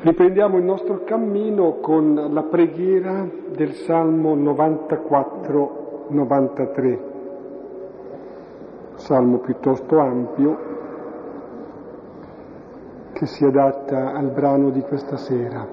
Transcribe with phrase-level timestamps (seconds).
[0.00, 6.98] Riprendiamo il nostro cammino con la preghiera del Salmo 94-93,
[8.94, 10.56] salmo piuttosto ampio
[13.12, 15.66] che si adatta al brano di questa sera.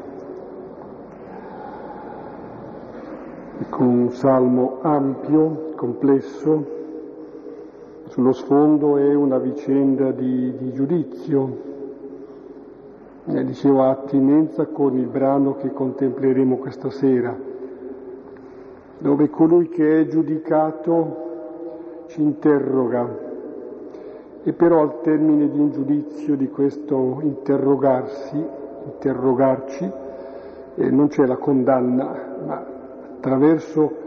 [3.60, 6.66] Ecco un salmo ampio, complesso,
[8.07, 11.73] sullo sfondo è una vicenda di, di giudizio,
[13.26, 17.36] eh, dicevo, ha attinenza con il brano che contempleremo questa sera,
[18.99, 21.23] dove colui che è giudicato
[22.08, 23.23] ci interroga
[24.44, 28.46] e però al termine di un giudizio di questo interrogarsi,
[28.85, 29.91] interrogarci,
[30.76, 32.66] eh, non c'è la condanna, ma
[33.16, 34.04] attraverso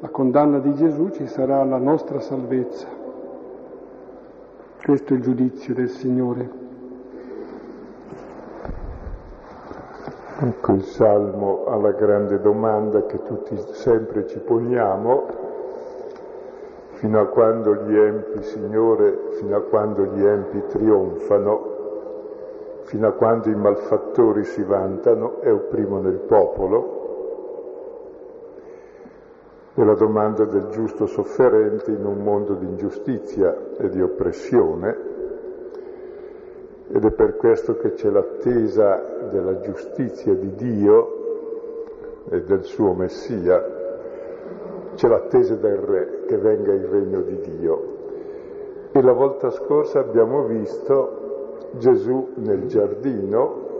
[0.00, 2.88] la condanna di Gesù ci sarà la nostra salvezza.
[4.82, 6.71] Questo è il giudizio del Signore.
[10.44, 15.26] Ecco il Salmo alla grande domanda che tutti sempre ci poniamo,
[16.94, 23.50] fino a quando gli empi, Signore, fino a quando gli empi trionfano, fino a quando
[23.50, 27.00] i malfattori si vantano e opprimono il popolo.
[29.74, 35.11] È la domanda del giusto sofferente in un mondo di ingiustizia e di oppressione
[36.92, 41.20] ed è per questo che c'è l'attesa della giustizia di Dio
[42.28, 43.64] e del suo Messia,
[44.94, 47.90] c'è l'attesa del Re che venga il regno di Dio.
[48.92, 53.70] E la volta scorsa abbiamo visto Gesù nel giardino,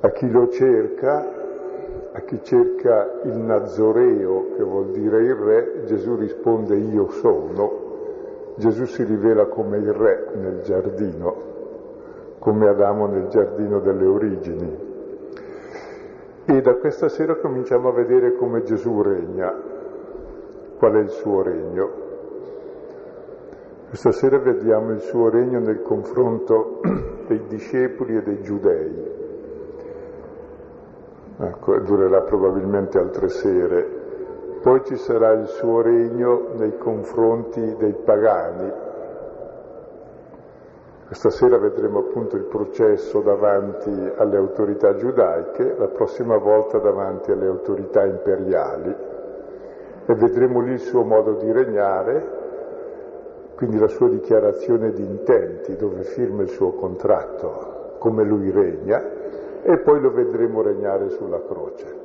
[0.00, 1.32] a chi lo cerca,
[2.12, 7.83] a chi cerca il Nazoreo, che vuol dire il Re, Gesù risponde io sono,
[8.56, 11.52] Gesù si rivela come il re nel giardino,
[12.38, 14.92] come Adamo nel giardino delle origini.
[16.46, 19.52] E da questa sera cominciamo a vedere come Gesù regna,
[20.78, 22.02] qual è il suo regno.
[23.88, 26.80] Questa sera vediamo il suo regno nel confronto
[27.26, 29.12] dei discepoli e dei giudei.
[31.38, 34.03] Ecco, durerà probabilmente altre sere,
[34.64, 38.72] poi ci sarà il suo regno nei confronti dei pagani.
[41.06, 47.46] Questa sera vedremo appunto il processo davanti alle autorità giudaiche, la prossima volta davanti alle
[47.46, 48.96] autorità imperiali
[50.06, 52.26] e vedremo lì il suo modo di regnare,
[53.56, 59.02] quindi la sua dichiarazione di intenti dove firma il suo contratto, come lui regna,
[59.60, 62.03] e poi lo vedremo regnare sulla croce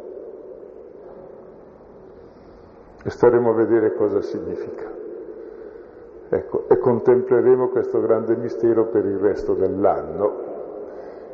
[3.03, 4.97] e staremo a vedere cosa significa.
[6.29, 10.47] Ecco, e contempleremo questo grande mistero per il resto dell'anno,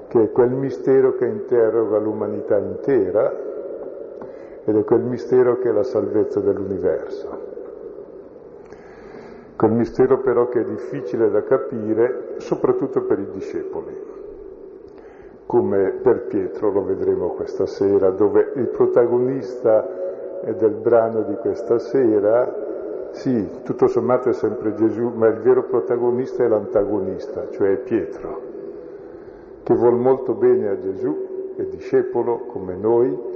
[0.07, 3.53] che è quel mistero che interroga l'umanità intera
[4.63, 7.53] ed è quel mistero che è la salvezza dell'universo.
[9.57, 14.13] Quel mistero però che è difficile da capire, soprattutto per i discepoli,
[15.45, 19.94] come per Pietro lo vedremo questa sera, dove il protagonista
[20.45, 25.63] e del brano di questa sera, sì, tutto sommato è sempre Gesù, ma il vero
[25.63, 28.41] protagonista è l'antagonista, cioè Pietro,
[29.63, 33.33] che vuol molto bene a Gesù, è discepolo come noi,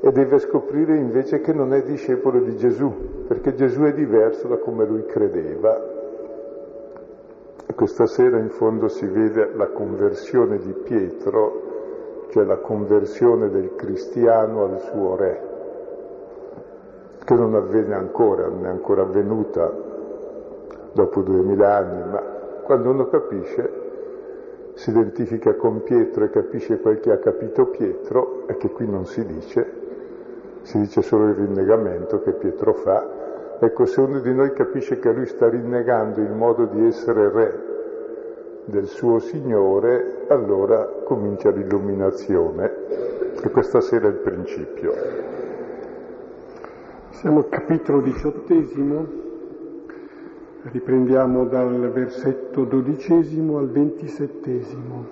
[0.00, 2.92] e deve scoprire invece che non è discepolo di Gesù,
[3.28, 5.94] perché Gesù è diverso da come lui credeva.
[7.64, 11.62] E questa sera in fondo si vede la conversione di Pietro,
[12.30, 15.54] cioè la conversione del cristiano al suo re
[17.26, 19.68] che non avviene ancora, non è ancora avvenuta
[20.92, 22.22] dopo duemila anni, ma
[22.62, 23.84] quando uno capisce,
[24.74, 29.06] si identifica con Pietro e capisce quel che ha capito Pietro e che qui non
[29.06, 29.72] si dice,
[30.62, 33.04] si dice solo il rinnegamento che Pietro fa.
[33.58, 37.64] Ecco, se uno di noi capisce che lui sta rinnegando il modo di essere re
[38.66, 42.72] del suo Signore, allora comincia l'illuminazione.
[43.42, 45.35] E questa sera è il principio.
[47.20, 49.06] Siamo al capitolo diciottesimo,
[50.64, 55.04] riprendiamo dal versetto dodicesimo al ventisettesimo.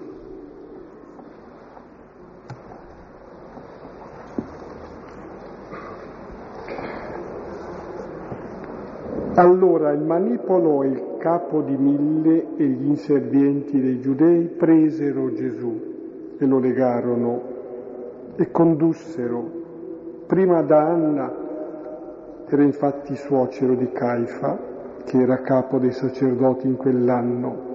[9.36, 16.36] Allora il manipolo e il capo di mille e gli inservienti dei giudei presero Gesù
[16.36, 17.42] e lo legarono
[18.36, 19.62] e condussero
[20.26, 21.43] prima da Anna
[22.48, 24.58] era infatti suocero di Caifa,
[25.04, 27.72] che era capo dei sacerdoti in quell'anno.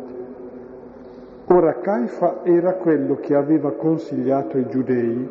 [1.47, 5.27] Ora Caifa era quello che aveva consigliato ai giudei,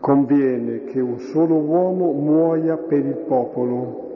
[0.00, 4.06] conviene che un solo uomo muoia per il popolo.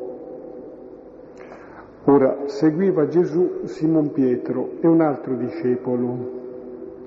[2.04, 6.40] Ora seguiva Gesù Simon Pietro e un altro discepolo.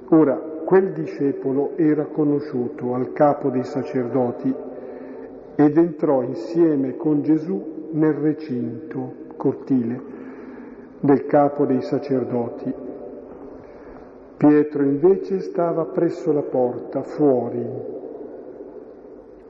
[0.10, 4.56] Ora quel discepolo era conosciuto al capo dei sacerdoti
[5.56, 10.02] ed entrò insieme con Gesù nel recinto, cortile,
[11.00, 12.74] del capo dei sacerdoti.
[14.38, 17.94] Pietro invece stava presso la porta, fuori.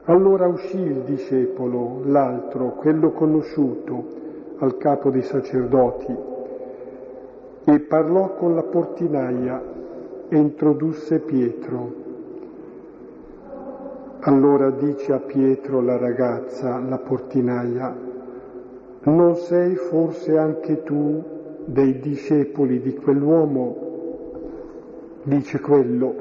[0.04, 4.04] Allora uscì il discepolo, l'altro, quello conosciuto,
[4.58, 6.34] al capo dei sacerdoti
[7.68, 9.60] e parlò con la portinaia
[10.28, 12.05] e introdusse Pietro.
[14.20, 17.94] Allora dice a Pietro la ragazza, la portinaia,
[19.02, 21.22] non sei forse anche tu
[21.64, 23.76] dei discepoli di quell'uomo?
[25.22, 26.14] Dice quello,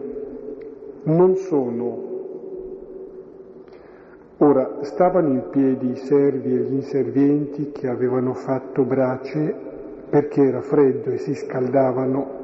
[1.03, 2.03] non sono.
[4.37, 9.55] Ora stavano in piedi i servi e gli inservienti che avevano fatto brace
[10.09, 12.34] perché era freddo e si scaldavano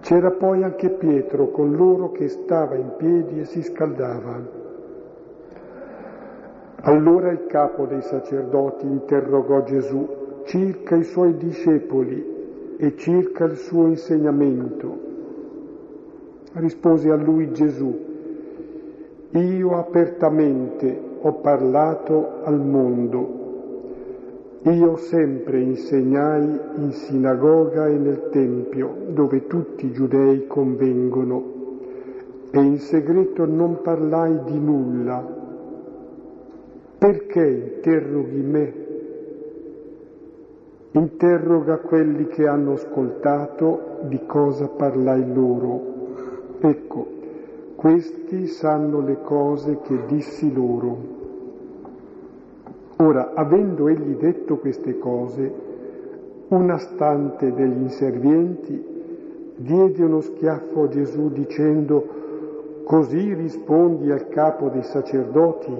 [0.00, 4.58] c'era poi anche Pietro con loro che stava in piedi e si scaldava.
[6.82, 10.08] Allora il capo dei sacerdoti interrogò Gesù
[10.44, 15.08] circa i suoi discepoli e circa il suo insegnamento.
[16.54, 18.08] Rispose a lui Gesù,
[19.30, 23.39] io apertamente ho parlato al mondo
[24.62, 31.58] io sempre insegnai in sinagoga e nel Tempio, dove tutti i giudei convengono,
[32.50, 35.38] e in segreto non parlai di nulla.
[36.98, 38.74] Perché interroghi me?
[40.92, 45.80] Interroga quelli che hanno ascoltato di cosa parlai loro.
[46.60, 47.06] Ecco,
[47.76, 51.19] questi sanno le cose che dissi loro.
[53.00, 55.50] Ora, avendo egli detto queste cose,
[56.48, 62.06] una stante degli inservienti diede uno schiaffo a Gesù dicendo,
[62.84, 65.74] così rispondi al capo dei sacerdoti?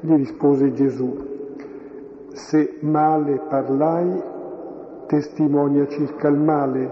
[0.00, 1.16] Gli rispose Gesù,
[2.32, 4.22] se male parlai,
[5.06, 6.90] testimonia circa il male,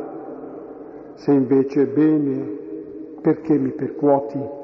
[1.15, 2.59] se invece bene,
[3.21, 4.61] perché mi percuoti?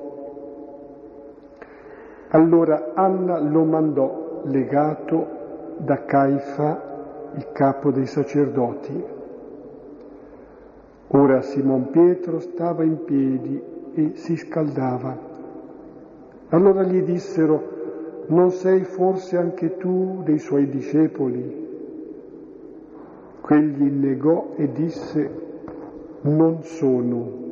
[2.31, 9.05] Allora Anna lo mandò legato da Caifa, il capo dei sacerdoti.
[11.09, 13.63] Ora Simon Pietro stava in piedi
[13.95, 15.17] e si scaldava.
[16.51, 17.77] Allora gli dissero,
[18.27, 21.67] non sei forse anche tu dei suoi discepoli?
[23.41, 25.31] Quegli negò e disse,
[26.23, 27.47] non sono.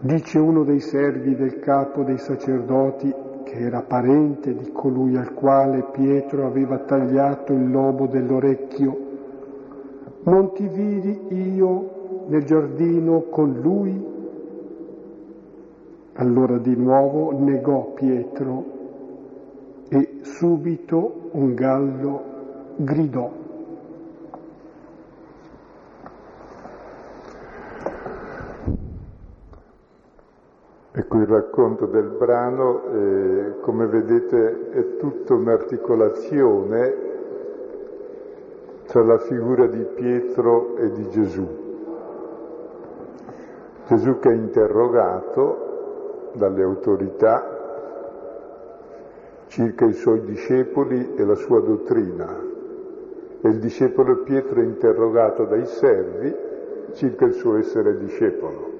[0.00, 3.12] Dice uno dei servi del capo dei sacerdoti,
[3.42, 9.06] che era parente di colui al quale Pietro aveva tagliato il lobo dell'orecchio,
[10.22, 14.06] non ti vidi io nel giardino con lui?
[16.14, 18.64] Allora di nuovo negò Pietro
[19.88, 22.22] e subito un gallo
[22.76, 23.47] gridò.
[30.98, 36.96] Ecco, il racconto del brano, eh, come vedete, è tutta un'articolazione
[38.86, 41.46] tra la figura di Pietro e di Gesù.
[43.86, 47.46] Gesù che è interrogato dalle autorità
[49.46, 52.42] circa i suoi discepoli e la sua dottrina,
[53.40, 56.34] e il discepolo Pietro è interrogato dai servi
[56.94, 58.77] circa il suo essere discepolo.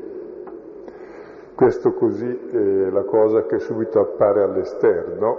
[1.58, 5.38] Questo così è la cosa che subito appare all'esterno,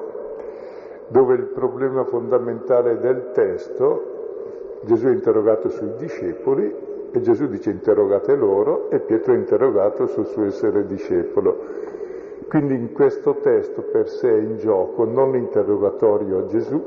[1.07, 6.75] dove il problema fondamentale del testo, Gesù è interrogato sui discepoli
[7.11, 11.55] e Gesù dice interrogate loro e Pietro è interrogato sul suo essere discepolo.
[12.49, 16.83] Quindi in questo testo per sé è in gioco non l'interrogatorio a Gesù,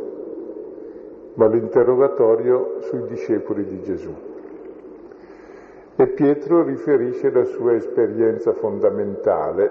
[1.37, 4.32] ma l'interrogatorio sui discepoli di Gesù.
[6.03, 9.71] E Pietro riferisce la sua esperienza fondamentale,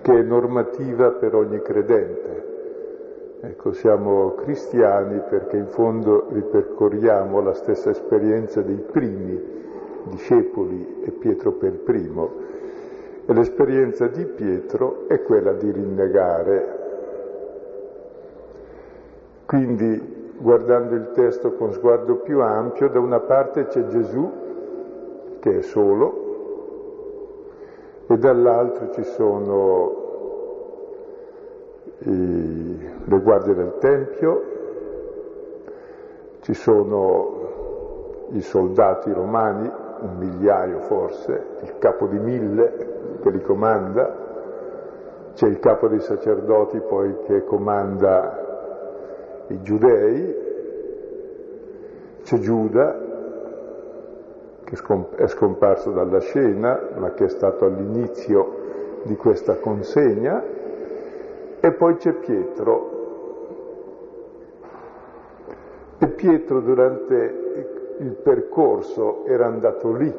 [0.00, 3.38] che è normativa per ogni credente.
[3.40, 9.42] Ecco, siamo cristiani perché in fondo ripercorriamo la stessa esperienza dei primi
[10.04, 12.30] discepoli e Pietro per primo.
[13.26, 16.78] E l'esperienza di Pietro è quella di rinnegare.
[19.46, 24.30] Quindi guardando il testo con sguardo più ampio, da una parte c'è Gesù,
[25.40, 26.24] che è solo,
[28.08, 30.04] e dall'altro ci sono
[31.98, 34.42] i, le guardie del Tempio,
[36.40, 44.24] ci sono i soldati romani, un migliaio forse, il capo di mille che li comanda,
[45.34, 48.45] c'è il capo dei sacerdoti poi che comanda
[49.48, 50.44] i giudei,
[52.22, 53.04] c'è Giuda
[54.64, 54.74] che
[55.16, 58.64] è scomparso dalla scena ma che è stato all'inizio
[59.04, 60.42] di questa consegna
[61.60, 62.94] e poi c'è Pietro.
[65.98, 70.12] E Pietro durante il percorso era andato lì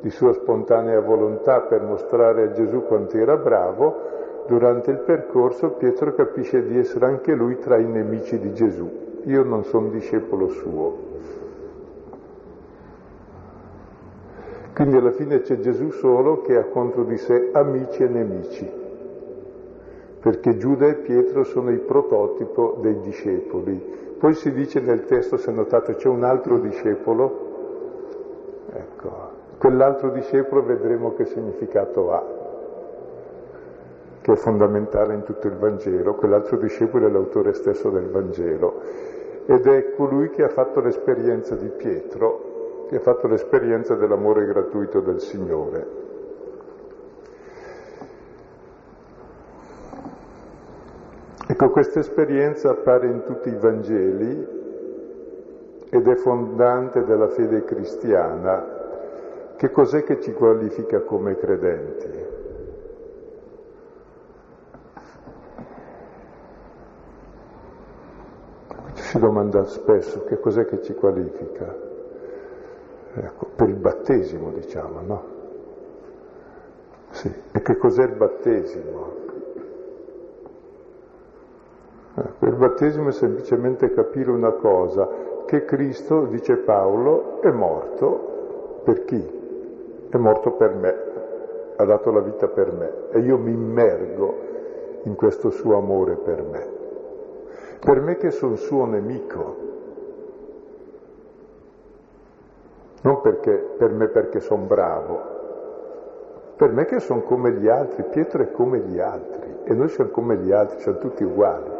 [0.00, 6.14] di sua spontanea volontà per mostrare a Gesù quanto era bravo, durante il percorso Pietro
[6.14, 8.88] capisce di essere anche lui tra i nemici di Gesù.
[9.24, 11.08] Io non sono discepolo suo.
[14.74, 18.70] Quindi alla fine c'è Gesù solo che ha contro di sé amici e nemici,
[20.20, 23.98] perché Giuda e Pietro sono il prototipo dei discepoli.
[24.18, 27.48] Poi si dice nel testo, se notate, c'è un altro discepolo,
[28.72, 29.10] ecco,
[29.58, 32.39] quell'altro discepolo vedremo che significato ha
[34.20, 38.80] che è fondamentale in tutto il Vangelo, quell'altro discepolo è l'autore stesso del Vangelo
[39.46, 45.00] ed è colui che ha fatto l'esperienza di Pietro, che ha fatto l'esperienza dell'amore gratuito
[45.00, 46.08] del Signore.
[51.48, 54.58] Ecco, questa esperienza appare in tutti i Vangeli
[55.90, 58.78] ed è fondante della fede cristiana.
[59.56, 62.39] Che cos'è che ci qualifica come credenti?
[69.20, 71.72] Domanda spesso che cos'è che ci qualifica.
[73.14, 75.24] Ecco, per il battesimo, diciamo, no?
[77.10, 77.32] Sì.
[77.52, 79.18] E che cos'è il battesimo?
[82.14, 85.08] Ecco, il battesimo è semplicemente capire una cosa,
[85.46, 89.38] che Cristo, dice Paolo, è morto per chi?
[90.08, 90.94] È morto per me,
[91.76, 94.48] ha dato la vita per me e io mi immergo
[95.04, 96.79] in questo suo amore per me
[97.80, 99.56] per me che sono suo nemico,
[103.02, 105.20] non perché, per me perché sono bravo,
[106.56, 110.10] per me che sono come gli altri, Pietro è come gli altri e noi siamo
[110.10, 111.78] come gli altri, siamo tutti uguali.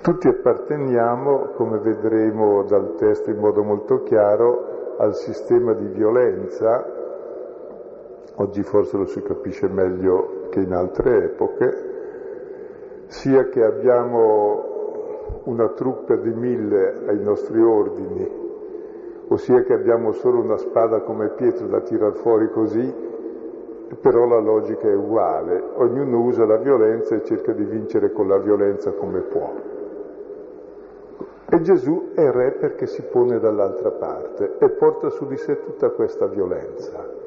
[0.00, 6.86] Tutti apparteniamo, come vedremo dal testo in modo molto chiaro, al sistema di violenza,
[8.36, 11.88] oggi forse lo si capisce meglio che in altre epoche,
[13.06, 18.28] sia che abbiamo una truppa di mille ai nostri ordini,
[19.28, 23.08] ossia che abbiamo solo una spada come Pietro da tirar fuori così,
[24.00, 28.38] però la logica è uguale, ognuno usa la violenza e cerca di vincere con la
[28.38, 29.52] violenza come può.
[31.52, 35.90] E Gesù è re perché si pone dall'altra parte e porta su di sé tutta
[35.90, 37.19] questa violenza.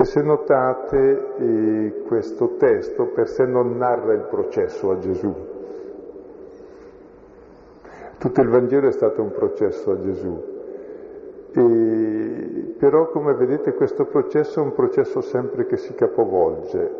[0.00, 5.34] E se notate eh, questo testo per sé non narra il processo a Gesù.
[8.18, 10.40] Tutto il Vangelo è stato un processo a Gesù.
[11.50, 16.94] E, però come vedete questo processo è un processo sempre che si capovolge,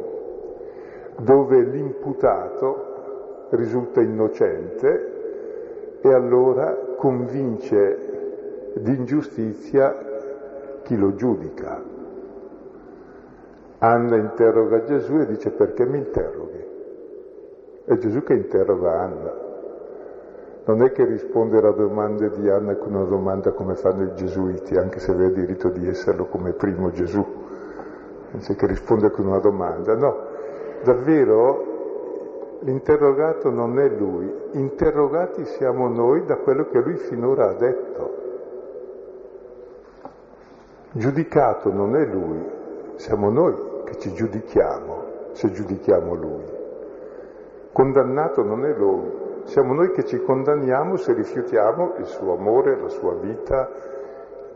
[1.18, 11.97] dove l'imputato risulta innocente e allora convince di ingiustizia chi lo giudica.
[13.80, 16.66] Anna interroga Gesù e dice perché mi interroghi?
[17.84, 19.46] È Gesù che interroga Anna.
[20.64, 24.76] Non è che rispondere a domande di Anna con una domanda come fanno i gesuiti,
[24.76, 27.24] anche se aveva diritto di esserlo come primo Gesù,
[28.30, 29.94] che rispondere con una domanda.
[29.94, 30.16] No,
[30.82, 38.16] davvero l'interrogato non è lui, interrogati siamo noi da quello che lui finora ha detto.
[40.92, 42.44] Giudicato non è lui,
[42.96, 46.44] siamo noi che ci giudichiamo se giudichiamo Lui.
[47.72, 52.88] Condannato non è Lui, siamo noi che ci condanniamo se rifiutiamo il suo amore, la
[52.88, 53.70] sua vita,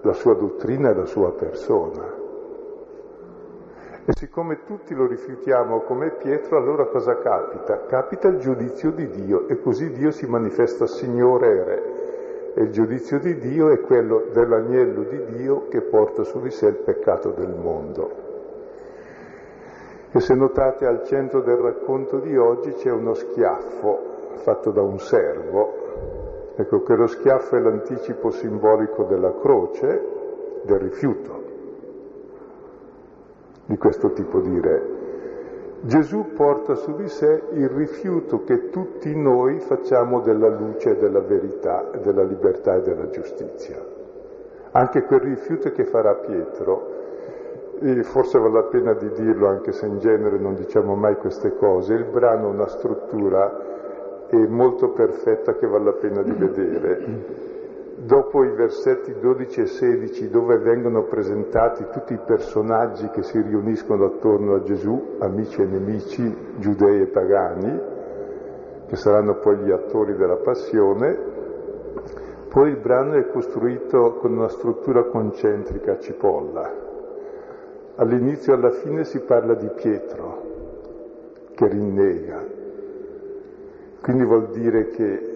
[0.03, 2.21] la sua dottrina e la sua persona.
[4.05, 7.87] E siccome tutti lo rifiutiamo come Pietro, allora cosa capita?
[7.87, 12.53] Capita il giudizio di Dio e così Dio si manifesta Signore e Re.
[12.55, 16.67] E il giudizio di Dio è quello dell'agnello di Dio che porta su di sé
[16.67, 18.22] il peccato del mondo.
[20.15, 24.11] E se notate al centro del racconto di oggi c'è uno schiaffo
[24.43, 25.81] fatto da un servo.
[26.55, 31.41] Ecco che lo schiaffo è l'anticipo simbolico della croce, del rifiuto
[33.67, 35.01] di questo tipo di re.
[35.83, 41.91] Gesù porta su di sé il rifiuto che tutti noi facciamo della luce, della verità,
[42.03, 43.83] della libertà e della giustizia.
[44.73, 47.02] Anche quel rifiuto che farà Pietro,
[47.83, 51.57] e forse vale la pena di dirlo anche se in genere non diciamo mai queste
[51.57, 53.71] cose, il brano ha una struttura
[54.49, 57.51] molto perfetta che vale la pena di vedere
[58.05, 64.07] dopo i versetti 12 e 16 dove vengono presentati tutti i personaggi che si riuniscono
[64.07, 67.81] attorno a Gesù, amici e nemici, giudei e pagani,
[68.89, 71.31] che saranno poi gli attori della passione,
[72.49, 76.91] poi il brano è costruito con una struttura concentrica a cipolla.
[77.97, 80.43] All'inizio e alla fine si parla di Pietro,
[81.55, 82.43] che rinnega.
[84.01, 85.33] Quindi vuol dire che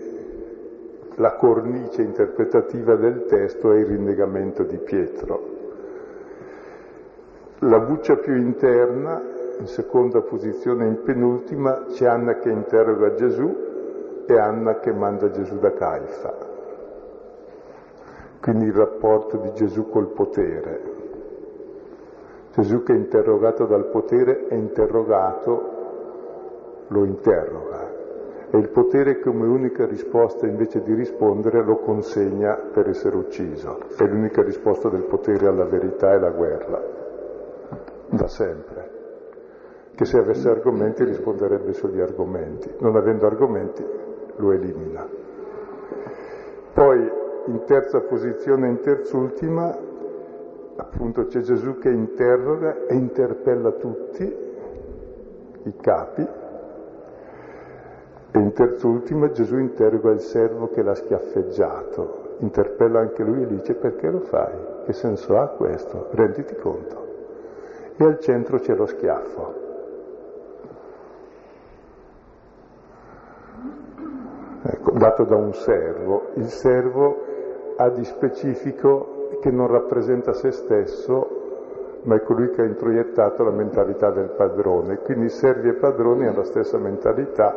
[1.17, 5.55] la cornice interpretativa del testo è il rinnegamento di Pietro.
[7.61, 9.23] La buccia più interna,
[9.59, 15.59] in seconda posizione, in penultima, c'è Anna che interroga Gesù e Anna che manda Gesù
[15.59, 16.35] da Caifa.
[18.41, 20.96] Quindi il rapporto di Gesù col potere.
[22.57, 25.75] Gesù che è interrogato dal potere è interrogato,
[26.89, 27.93] lo interroga
[28.49, 33.81] e il potere come unica risposta invece di rispondere lo consegna per essere ucciso.
[33.95, 36.83] È l'unica risposta del potere alla verità e alla guerra,
[38.09, 38.91] da sempre.
[39.95, 43.85] Che se avesse argomenti risponderebbe sugli argomenti, non avendo argomenti
[44.37, 45.07] lo elimina.
[46.73, 47.11] Poi
[47.49, 49.77] in terza posizione, in terzultima,
[50.77, 54.45] appunto c'è Gesù che interroga e interpella tutti
[55.63, 56.27] i capi
[58.31, 63.75] e in terz'ultima Gesù interroga il servo che l'ha schiaffeggiato, interpella anche lui e dice
[63.75, 64.53] perché lo fai?
[64.85, 66.09] Che senso ha questo?
[66.11, 67.05] Renditi conto.
[67.97, 69.55] E al centro c'è lo schiaffo.
[74.65, 76.31] Ecco, dato da un servo.
[76.35, 77.25] Il servo
[77.77, 79.16] ha di specifico
[79.47, 81.45] che non rappresenta se stesso
[82.03, 84.99] ma è colui che ha introiettato la mentalità del padrone.
[84.99, 87.57] Quindi servi e padroni hanno la stessa mentalità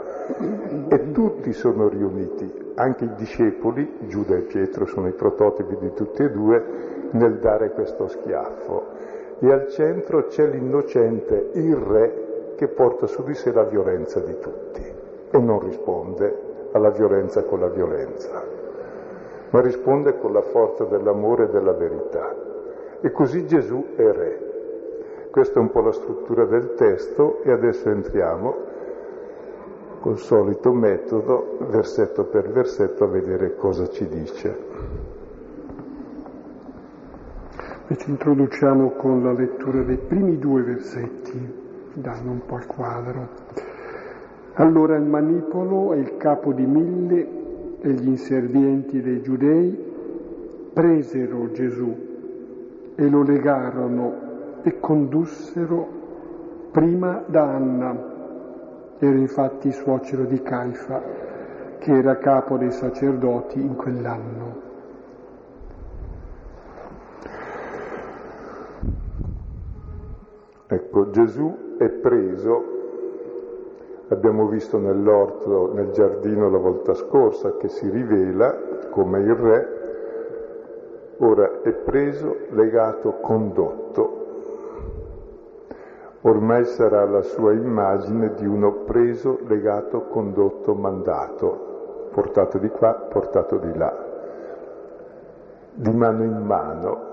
[0.88, 6.24] e tutti sono riuniti, anche i discepoli, Giuda e Pietro sono i prototipi di tutti
[6.24, 6.64] e due,
[7.12, 8.84] nel dare questo schiaffo.
[9.40, 14.38] E al centro c'è l'innocente, il re, che porta su di sé la violenza di
[14.40, 14.84] tutti
[15.32, 18.49] e non risponde alla violenza con la violenza,
[19.50, 22.36] ma risponde con la forza dell'amore e della verità.
[23.02, 24.48] E così Gesù è re.
[25.32, 28.68] Questa è un po' la struttura del testo e adesso entriamo
[30.00, 34.58] col solito metodo, versetto per versetto, a vedere cosa ci dice.
[37.88, 41.54] E ci introduciamo con la lettura dei primi due versetti,
[41.94, 43.28] danno un po' il quadro.
[44.54, 47.48] Allora il manipolo e il capo di mille
[47.82, 49.88] e gli inservienti dei giudei
[50.74, 51.96] presero Gesù
[52.96, 55.88] e lo legarono e condussero
[56.72, 58.18] prima da Anna.
[59.00, 61.02] Era infatti suocero di Caifa,
[61.78, 64.68] che era capo dei sacerdoti in quell'anno.
[70.68, 72.79] Ecco, Gesù è preso,
[74.10, 78.56] abbiamo visto nell'orto, nel giardino la volta scorsa, che si rivela
[78.90, 79.78] come il re
[81.20, 84.18] ora è preso, legato, condotto.
[86.22, 93.58] Ormai sarà la sua immagine di uno preso, legato, condotto, mandato, portato di qua, portato
[93.58, 93.94] di là,
[95.74, 97.09] di mano in mano.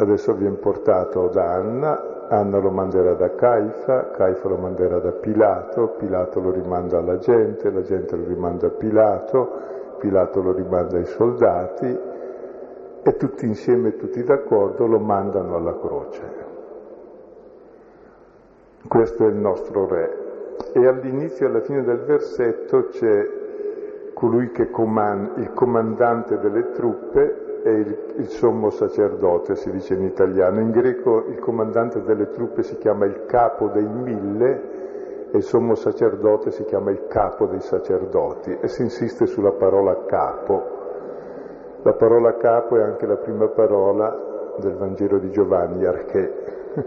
[0.00, 5.88] Adesso viene portato da Anna, Anna lo manderà da Caifa, Caifa lo manderà da Pilato,
[5.98, 9.50] Pilato lo rimanda alla gente, la gente lo rimanda a Pilato,
[9.98, 11.98] Pilato lo rimanda ai soldati,
[13.02, 16.22] e tutti insieme, tutti d'accordo, lo mandano alla croce.
[18.86, 20.26] Questo è il nostro re.
[20.74, 23.28] E all'inizio e alla fine del versetto c'è
[24.14, 30.04] colui che comanda, il comandante delle truppe e il, il, sommo sacerdote, si dice in
[30.04, 30.60] italiano.
[30.60, 35.74] In greco il comandante delle truppe si chiama il capo dei mille e il sommo
[35.74, 40.76] sacerdote si chiama il capo dei sacerdoti e si insiste sulla parola capo
[41.82, 46.34] la parola capo è anche la prima parola del Vangelo di Giovanni, arché,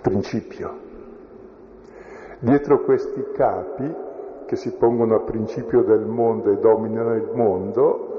[0.00, 0.88] principio.
[2.38, 3.94] Dietro questi capi,
[4.46, 8.09] che si pongono a principio del mondo e dominano il mondo,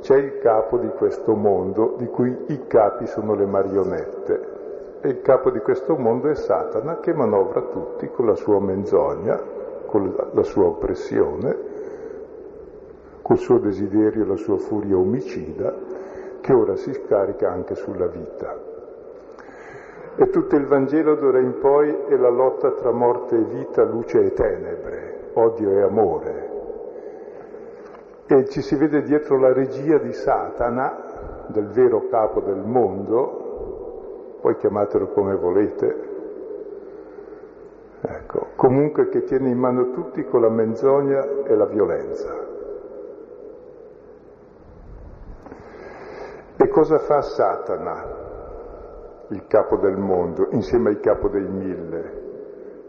[0.00, 4.58] c'è il capo di questo mondo, di cui i capi sono le marionette.
[5.02, 9.40] E il capo di questo mondo è Satana, che manovra tutti con la sua menzogna,
[9.86, 11.56] con la sua oppressione,
[13.22, 15.74] col suo desiderio e la sua furia omicida,
[16.40, 18.68] che ora si scarica anche sulla vita.
[20.16, 24.20] E tutto il Vangelo d'ora in poi è la lotta tra morte e vita, luce
[24.22, 26.49] e tenebre, odio e amore.
[28.32, 34.54] E ci si vede dietro la regia di Satana, del vero capo del mondo, poi
[34.56, 36.08] chiamatelo come volete,
[38.00, 42.46] ecco, comunque che tiene in mano tutti con la menzogna e la violenza.
[46.56, 48.28] E cosa fa Satana?
[49.30, 52.19] il capo del mondo, insieme al capo dei mille,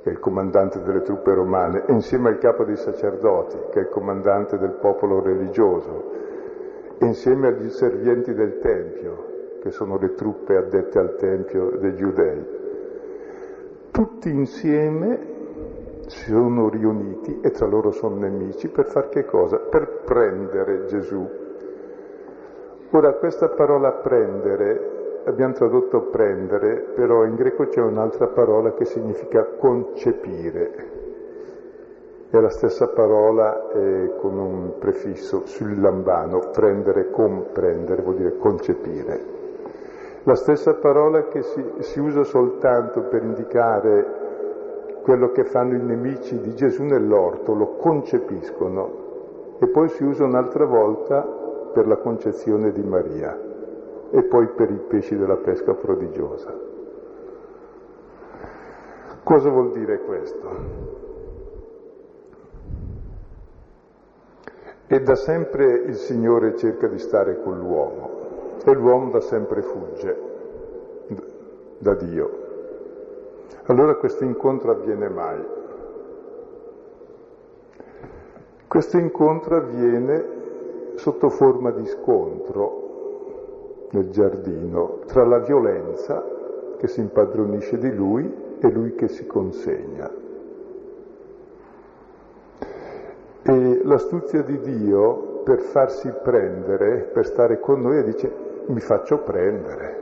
[0.01, 3.81] che è il comandante delle truppe romane, e insieme al capo dei sacerdoti, che è
[3.83, 6.11] il comandante del popolo religioso,
[6.97, 9.29] e insieme agli servienti del Tempio,
[9.61, 12.59] che sono le truppe addette al Tempio dei giudei.
[13.91, 15.29] Tutti insieme
[16.07, 19.57] si sono riuniti e tra loro sono nemici per far che cosa?
[19.57, 21.29] Per prendere Gesù.
[22.89, 29.45] Ora questa parola prendere abbiamo tradotto prendere, però in greco c'è un'altra parola che significa
[29.57, 30.99] concepire.
[32.29, 39.39] È la stessa parola eh, con un prefisso sul lambano, prendere, comprendere, vuol dire concepire.
[40.23, 44.19] La stessa parola che si, si usa soltanto per indicare
[45.03, 50.65] quello che fanno i nemici di Gesù nell'orto, lo concepiscono, e poi si usa un'altra
[50.65, 51.21] volta
[51.73, 53.49] per la concezione di Maria
[54.12, 56.54] e poi per i pesci della pesca prodigiosa.
[59.24, 60.50] Cosa vuol dire questo?
[64.88, 68.10] E da sempre il Signore cerca di stare con l'uomo
[68.65, 70.30] e l'uomo da sempre fugge
[71.78, 72.39] da Dio.
[73.67, 75.60] Allora questo incontro avviene mai.
[78.67, 80.39] Questo incontro avviene
[80.95, 82.80] sotto forma di scontro
[83.91, 86.23] nel giardino tra la violenza
[86.77, 90.10] che si impadronisce di lui e lui che si consegna.
[93.43, 98.32] E l'astuzia di Dio per farsi prendere, per stare con noi, dice
[98.67, 99.99] mi faccio prendere.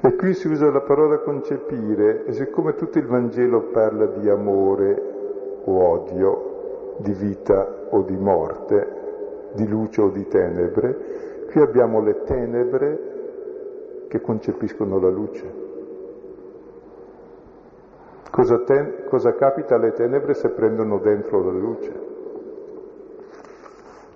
[0.00, 5.02] E qui si usa la parola concepire e siccome tutto il Vangelo parla di amore
[5.64, 8.97] o odio, di vita o di morte,
[9.52, 12.98] di luce o di tenebre, qui abbiamo le tenebre
[14.08, 15.66] che concepiscono la luce.
[18.30, 22.06] Cosa, ten- cosa capita alle tenebre se prendono dentro la luce?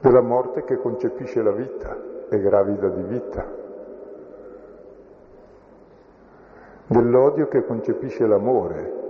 [0.01, 1.97] Della morte che concepisce la vita,
[2.29, 3.61] è gravida di vita.
[6.87, 9.01] Dell'odio che concepisce l'amore.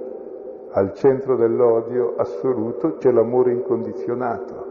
[0.71, 4.62] Al centro dell'odio assoluto c'è l'amore incondizionato.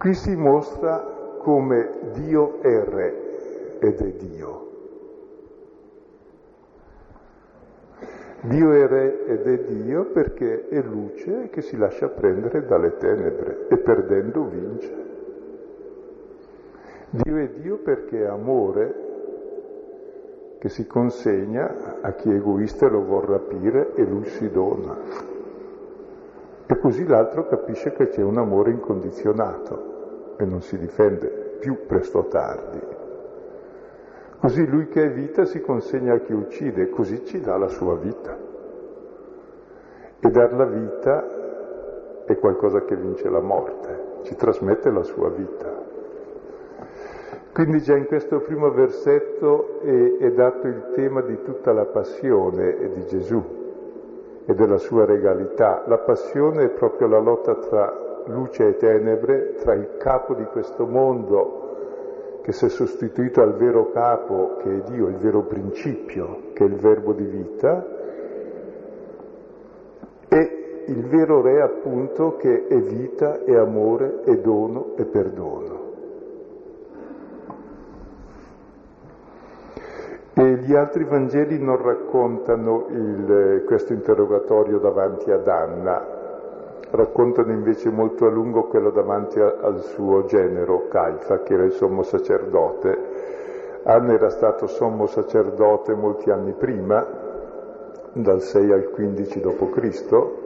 [0.00, 0.96] Qui si mostra
[1.40, 4.68] come Dio è Re ed è Dio.
[8.40, 13.66] Dio è Re ed è Dio perché è luce che si lascia prendere dalle tenebre
[13.68, 14.94] e perdendo vince.
[17.10, 18.94] Dio è Dio perché è amore
[20.60, 24.96] che si consegna a chi è egoista e lo vuol rapire e lui si dona.
[26.64, 29.89] E così l'altro capisce che c'è un amore incondizionato
[30.40, 32.80] e non si difende più presto o tardi.
[34.40, 37.96] Così lui che è vita si consegna a chi uccide, così ci dà la sua
[37.96, 38.38] vita.
[40.18, 45.88] E dar la vita è qualcosa che vince la morte, ci trasmette la sua vita.
[47.52, 52.92] Quindi già in questo primo versetto è, è dato il tema di tutta la passione
[52.94, 53.42] di Gesù
[54.46, 55.82] e della sua regalità.
[55.86, 60.86] La passione è proprio la lotta tra luce e tenebre, tra il capo di questo
[60.86, 66.64] mondo che si è sostituito al vero capo che è Dio, il vero principio che
[66.64, 67.86] è il verbo di vita,
[70.28, 75.88] e il vero re appunto che è vita, è amore, è dono e perdono.
[80.32, 86.09] E gli altri Vangeli non raccontano il, questo interrogatorio davanti ad Anna,
[86.90, 91.72] raccontano invece molto a lungo quello davanti a, al suo genero, Caifa, che era il
[91.72, 92.98] sommo sacerdote.
[93.84, 97.06] Anna era stato sommo sacerdote molti anni prima,
[98.12, 100.38] dal 6 al 15 d.C.,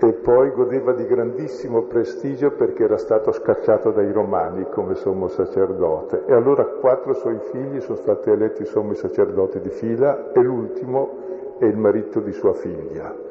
[0.00, 6.24] e poi godeva di grandissimo prestigio perché era stato scacciato dai romani come sommo sacerdote.
[6.26, 11.64] E allora quattro suoi figli sono stati eletti sommi sacerdoti di fila e l'ultimo è
[11.64, 13.23] il marito di sua figlia.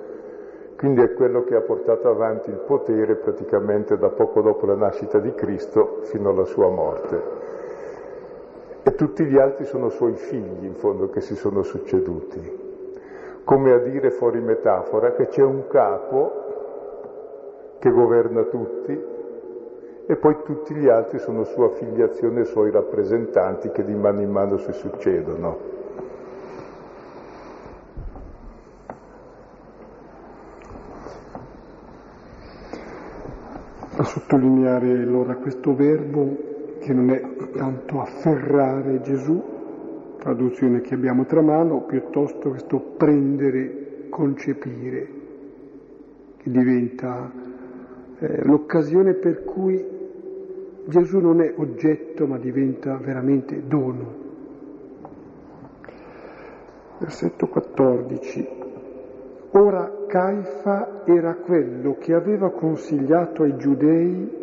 [0.83, 5.17] Quindi è quello che ha portato avanti il potere praticamente da poco dopo la nascita
[5.17, 7.21] di Cristo fino alla sua morte.
[8.83, 12.59] E tutti gli altri sono suoi figli, in fondo, che si sono succeduti.
[13.45, 16.31] Come a dire fuori metafora che c'è un capo
[17.79, 19.01] che governa tutti
[20.05, 24.57] e poi tutti gli altri sono sua filiazione, suoi rappresentanti che di mano in mano
[24.57, 25.82] si succedono.
[34.03, 37.21] A sottolineare allora questo verbo che non è
[37.53, 39.41] tanto afferrare Gesù,
[40.17, 45.07] traduzione che abbiamo tra mano, piuttosto questo prendere, concepire,
[46.35, 47.31] che diventa
[48.19, 49.81] eh, l'occasione per cui
[50.85, 54.15] Gesù non è oggetto ma diventa veramente dono.
[56.97, 58.62] Versetto 14.
[59.55, 64.41] Ora Caifa era quello che aveva consigliato ai giudei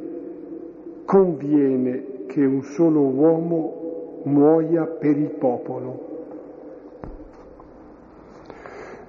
[1.05, 6.09] conviene che un solo uomo muoia per il popolo.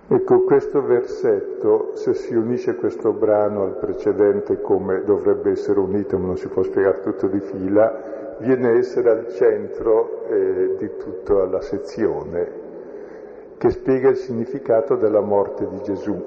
[0.08, 6.26] Ecco, questo versetto, se si unisce questo brano al precedente come dovrebbe essere unito, ma
[6.26, 11.46] non si può spiegare tutto di fila, viene a essere al centro eh, di tutta
[11.46, 12.61] la sezione
[13.62, 16.19] che spiega il significato della morte di Gesù.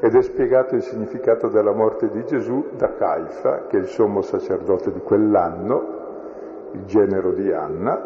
[0.00, 4.22] Ed è spiegato il significato della morte di Gesù da Caifa, che è il sommo
[4.22, 8.00] sacerdote di quell'anno, il genero di Anna,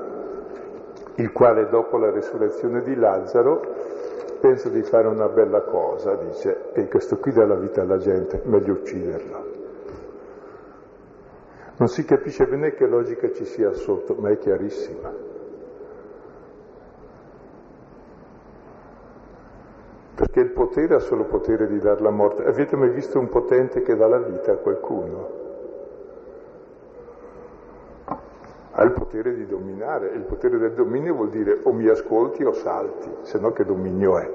[1.14, 3.60] il quale dopo la resurrezione di Lazzaro
[4.40, 8.40] pensa di fare una bella cosa, dice, e questo qui dà la vita alla gente,
[8.42, 9.44] meglio ucciderlo.
[11.76, 15.35] Non si capisce bene che logica ci sia sotto, ma è chiarissima.
[20.36, 22.44] Perché il potere ha solo potere di dar la morte.
[22.44, 25.44] Avete mai visto un potente che dà la vita a qualcuno?
[28.72, 32.44] Ha il potere di dominare e il potere del dominio vuol dire o mi ascolti
[32.44, 34.30] o salti, se no che dominio è?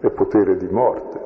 [0.00, 1.24] È potere di morte.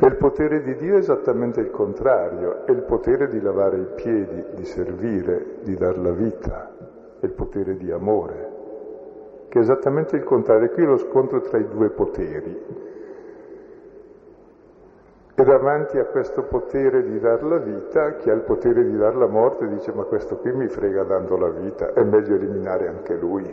[0.00, 3.86] E il potere di Dio è esattamente il contrario, è il potere di lavare i
[3.94, 6.72] piedi, di servire, di dar la vita,
[7.20, 8.47] è il potere di amore
[9.48, 10.70] che è esattamente il contrario.
[10.70, 12.86] Qui è lo scontro tra i due poteri.
[15.34, 19.14] E davanti a questo potere di dar la vita, chi ha il potere di dar
[19.14, 23.14] la morte dice ma questo qui mi frega dando la vita, è meglio eliminare anche
[23.14, 23.48] lui,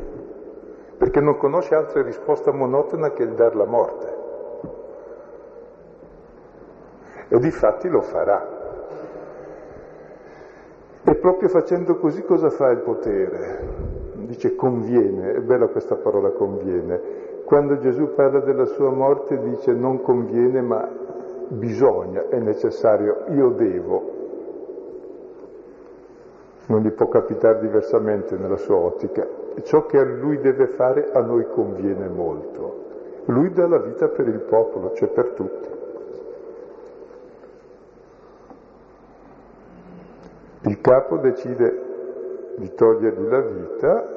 [0.98, 4.14] perché non conosce altra risposta monotona che il dar la morte.
[7.28, 8.64] E di fatti lo farà.
[11.04, 13.95] E proprio facendo così cosa fa il potere?
[14.36, 17.24] Dice conviene, è bella questa parola conviene.
[17.46, 20.88] Quando Gesù parla della sua morte dice non conviene ma
[21.48, 24.14] bisogna, è necessario, io devo.
[26.68, 29.28] Non gli può capitare diversamente nella sua ottica.
[29.64, 32.84] Ciò che a lui deve fare a noi conviene molto.
[33.26, 35.70] Lui dà la vita per il popolo, cioè per tutti.
[40.62, 41.84] Il capo decide
[42.58, 44.15] di togliergli la vita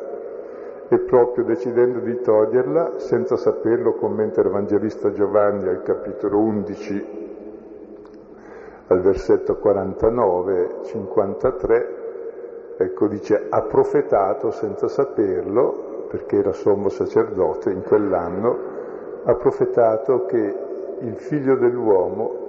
[0.89, 7.27] e proprio decidendo di toglierla, senza saperlo, commenta l'Evangelista Giovanni al capitolo 11,
[8.87, 11.87] al versetto 49-53,
[12.79, 18.57] ecco dice, ha profetato senza saperlo, perché era sommo sacerdote in quell'anno,
[19.25, 20.55] ha profetato che
[21.01, 22.47] il figlio dell'uomo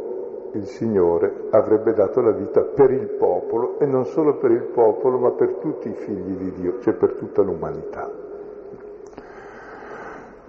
[0.54, 5.20] il Signore avrebbe dato la vita per il popolo e non solo per il popolo
[5.20, 8.19] ma per tutti i figli di Dio, cioè per tutta l'umanità.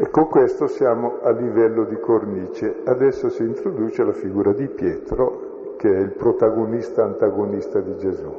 [0.03, 2.75] E con questo siamo a livello di cornice.
[2.85, 8.33] Adesso si introduce la figura di Pietro, che è il protagonista antagonista di Gesù.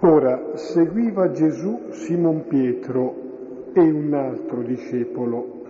[0.00, 3.14] Ora seguiva Gesù Simon Pietro
[3.72, 5.62] e un altro discepolo.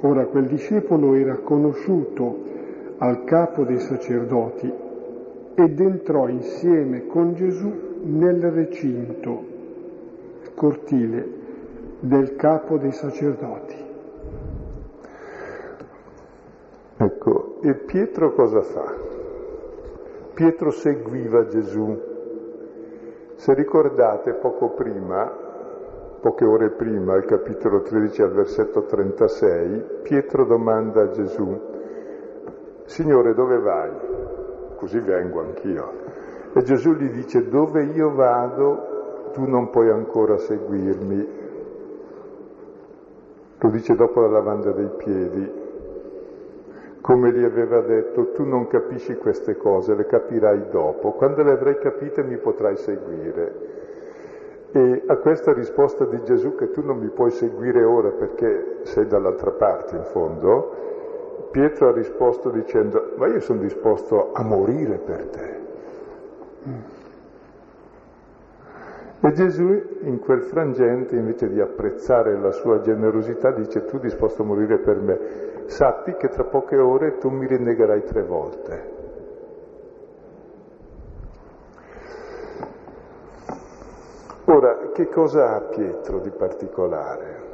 [0.00, 2.44] Ora quel discepolo era conosciuto
[2.96, 4.72] al capo dei sacerdoti
[5.54, 7.70] ed entrò insieme con Gesù
[8.04, 9.44] nel recinto,
[10.54, 11.39] cortile
[12.00, 13.88] del capo dei sacerdoti.
[16.96, 18.94] Ecco, e Pietro cosa fa?
[20.34, 22.08] Pietro seguiva Gesù.
[23.34, 25.30] Se ricordate poco prima,
[26.20, 31.68] poche ore prima, al capitolo 13 al versetto 36, Pietro domanda a Gesù,
[32.84, 33.90] Signore dove vai?
[34.76, 35.92] Così vengo anch'io.
[36.52, 41.39] E Gesù gli dice, dove io vado tu non puoi ancora seguirmi.
[43.60, 45.68] Lo dice dopo la lavanda dei piedi
[47.00, 51.78] come gli aveva detto, tu non capisci queste cose, le capirai dopo, quando le avrai
[51.78, 53.78] capite mi potrai seguire.
[54.72, 59.06] E a questa risposta di Gesù che tu non mi puoi seguire ora perché sei
[59.06, 65.26] dall'altra parte in fondo, Pietro ha risposto dicendo, ma io sono disposto a morire per
[65.26, 65.58] te.
[69.22, 74.46] E Gesù in quel frangente, invece di apprezzare la sua generosità, dice tu disposto a
[74.46, 75.18] morire per me,
[75.66, 78.98] sappi che tra poche ore tu mi rinnegherai tre volte.
[84.46, 87.48] Ora, che cosa ha Pietro di particolare?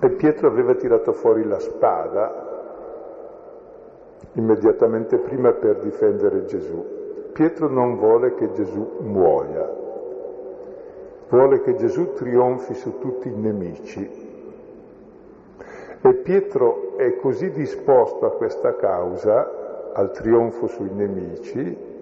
[0.00, 2.44] E Pietro aveva tirato fuori la spada
[4.32, 6.84] immediatamente prima per difendere Gesù.
[7.32, 9.84] Pietro non vuole che Gesù muoia,
[11.28, 14.26] vuole che Gesù trionfi su tutti i nemici
[16.00, 21.94] e Pietro è così disposto a questa causa, al trionfo sui nemici,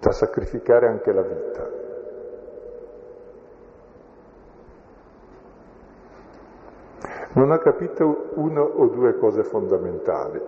[0.00, 1.70] da sacrificare anche la vita.
[7.34, 10.40] Non ha capito una o due cose fondamentali.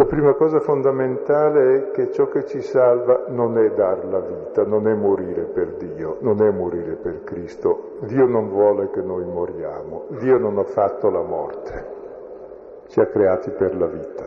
[0.00, 4.64] La prima cosa fondamentale è che ciò che ci salva non è dar la vita,
[4.64, 7.98] non è morire per Dio, non è morire per Cristo.
[8.06, 11.86] Dio non vuole che noi moriamo, Dio non ha fatto la morte,
[12.86, 14.26] ci ha creati per la vita.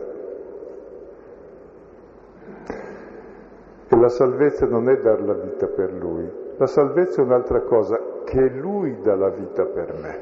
[3.88, 8.00] E la salvezza non è dar la vita per Lui, la salvezza è un'altra cosa,
[8.22, 10.20] che Lui dà la vita per me,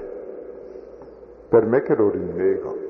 [1.46, 2.81] per me che lo rinnego.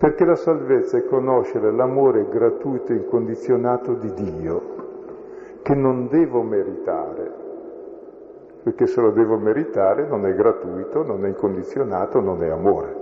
[0.00, 4.62] Perché la salvezza è conoscere l'amore gratuito e incondizionato di Dio,
[5.60, 7.30] che non devo meritare,
[8.62, 12.96] perché se lo devo meritare non è gratuito, non è incondizionato, non è amore.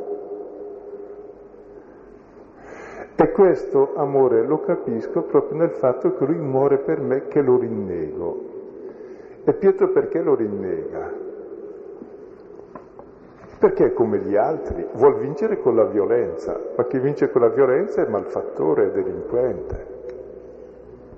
[3.15, 7.59] E questo amore lo capisco proprio nel fatto che lui muore per me che lo
[7.59, 8.43] rinnego.
[9.45, 11.18] E Pietro perché lo rinnega?
[13.59, 17.49] Perché è come gli altri, vuol vincere con la violenza, ma chi vince con la
[17.49, 19.87] violenza è malfattore, è delinquente,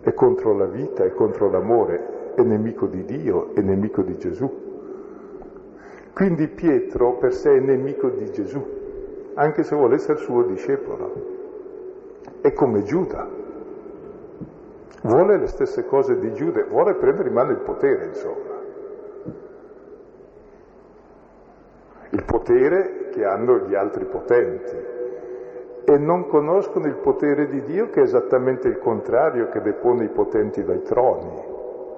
[0.00, 4.50] è contro la vita, è contro l'amore, è nemico di Dio, è nemico di Gesù.
[6.14, 8.64] Quindi Pietro per sé è nemico di Gesù,
[9.34, 11.38] anche se vuole essere suo discepolo.
[12.40, 13.28] È come Giuda,
[15.02, 18.49] vuole le stesse cose di Giuda, vuole prendere in mano il potere, insomma.
[22.12, 24.76] Il potere che hanno gli altri potenti
[25.84, 30.08] e non conoscono il potere di Dio che è esattamente il contrario che depone i
[30.08, 31.42] potenti dai troni,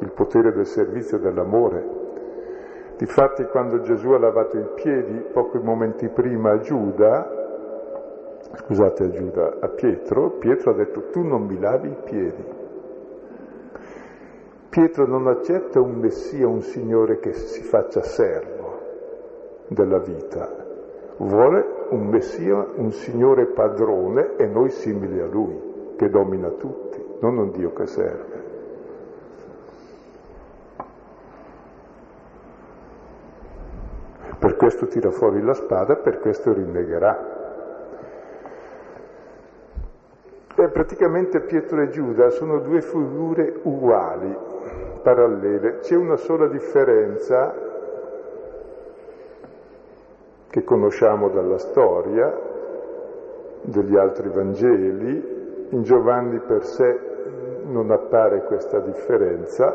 [0.00, 2.00] il potere del servizio e dell'amore.
[2.96, 7.40] Difatti quando Gesù ha lavato i piedi pochi momenti prima a Giuda,
[8.54, 12.60] scusate a Giuda, a Pietro, Pietro ha detto tu non mi lavi i piedi.
[14.68, 18.51] Pietro non accetta un Messia, un Signore che si faccia servo
[19.72, 20.48] della vita.
[21.16, 27.38] Vuole un Messia, un Signore padrone e noi simili a Lui, che domina tutti, non
[27.38, 28.40] un Dio che serve.
[34.38, 37.40] Per questo tira fuori la spada, per questo rinnegherà.
[40.56, 44.36] E praticamente Pietro e Giuda sono due figure uguali,
[45.02, 45.78] parallele.
[45.78, 47.71] C'è una sola differenza
[50.52, 52.30] che conosciamo dalla storia,
[53.62, 57.00] degli altri Vangeli, in Giovanni per sé
[57.64, 59.74] non appare questa differenza,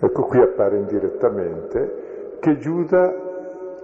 [0.00, 3.14] ecco qui appare indirettamente, che Giuda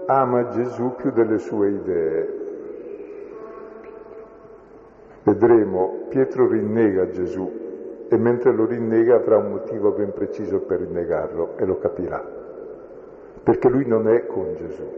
[0.07, 2.39] ama Gesù più delle sue idee.
[5.23, 11.57] Vedremo, Pietro rinnega Gesù e mentre lo rinnega avrà un motivo ben preciso per rinnegarlo
[11.57, 12.39] e lo capirà
[13.43, 14.88] perché lui non è con Gesù,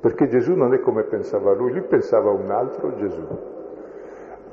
[0.00, 3.50] perché Gesù non è come pensava lui, lui pensava a un altro Gesù.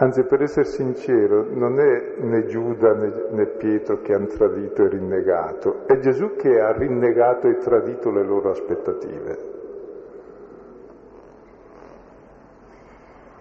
[0.01, 4.87] Anzi, per essere sincero, non è né Giuda né, né Pietro che hanno tradito e
[4.87, 9.37] rinnegato, è Gesù che ha rinnegato e tradito le loro aspettative,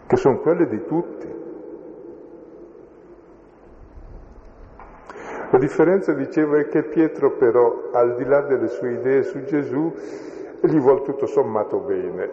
[0.09, 1.38] che sono quelle di tutti.
[5.51, 9.93] La differenza, dicevo, è che Pietro però, al di là delle sue idee su Gesù,
[10.61, 12.31] gli vuole tutto sommato bene,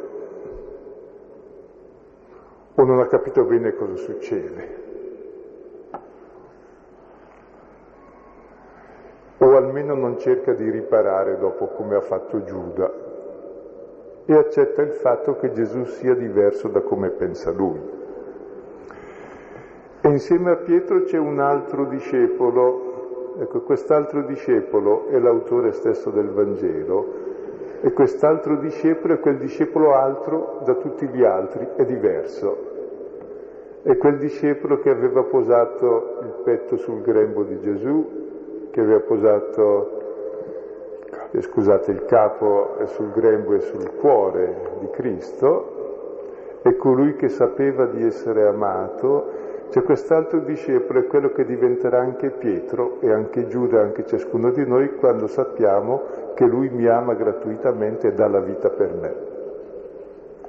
[2.76, 4.84] o non ha capito bene cosa succede.
[9.38, 12.92] O almeno non cerca di riparare dopo come ha fatto Giuda
[14.26, 17.80] e accetta il fatto che Gesù sia diverso da come pensa lui.
[20.02, 22.85] E insieme a Pietro c'è un altro discepolo,
[23.40, 27.26] ecco quest'altro discepolo è l'autore stesso del Vangelo
[27.82, 32.74] e quest'altro discepolo è quel discepolo altro da tutti gli altri, è diverso.
[33.84, 40.02] È quel discepolo che aveva posato il petto sul grembo di Gesù, che aveva posato,
[41.30, 47.86] eh, scusate, il capo sul grembo e sul cuore di Cristo, è colui che sapeva
[47.86, 49.35] di essere amato,
[49.70, 54.66] c'è quest'altro discepolo, è quello che diventerà anche Pietro e anche Giuda, anche ciascuno di
[54.66, 56.02] noi, quando sappiamo
[56.34, 59.14] che lui mi ama gratuitamente e dà la vita per me.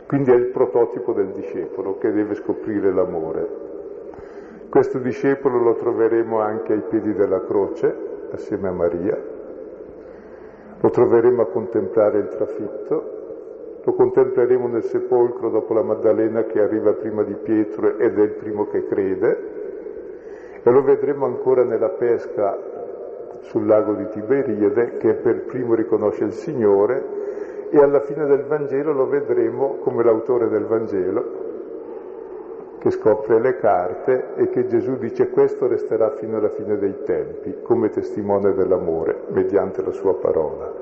[0.07, 3.49] Quindi è il prototipo del discepolo che deve scoprire l'amore.
[4.69, 7.95] Questo discepolo lo troveremo anche ai piedi della croce,
[8.31, 9.19] assieme a Maria.
[10.81, 13.16] Lo troveremo a contemplare il trafitto,
[13.87, 18.33] lo contempleremo nel sepolcro dopo la Maddalena che arriva prima di Pietro ed è il
[18.33, 19.39] primo che crede,
[20.61, 22.59] e lo vedremo ancora nella pesca
[23.43, 27.15] sul lago di Tiberiade che per primo riconosce il Signore
[27.71, 31.45] e alla fine del Vangelo lo vedremo come l'autore del Vangelo
[32.79, 37.59] che scopre le carte e che Gesù dice questo resterà fino alla fine dei tempi
[37.63, 40.73] come testimone dell'amore mediante la sua parola.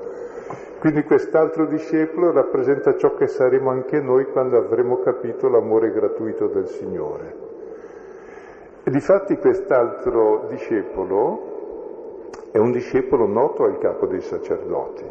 [0.85, 6.67] Quindi quest'altro discepolo rappresenta ciò che saremo anche noi quando avremo capito l'amore gratuito del
[6.67, 7.35] Signore.
[8.83, 15.05] E difatti quest'altro discepolo è un discepolo noto al capo dei sacerdoti.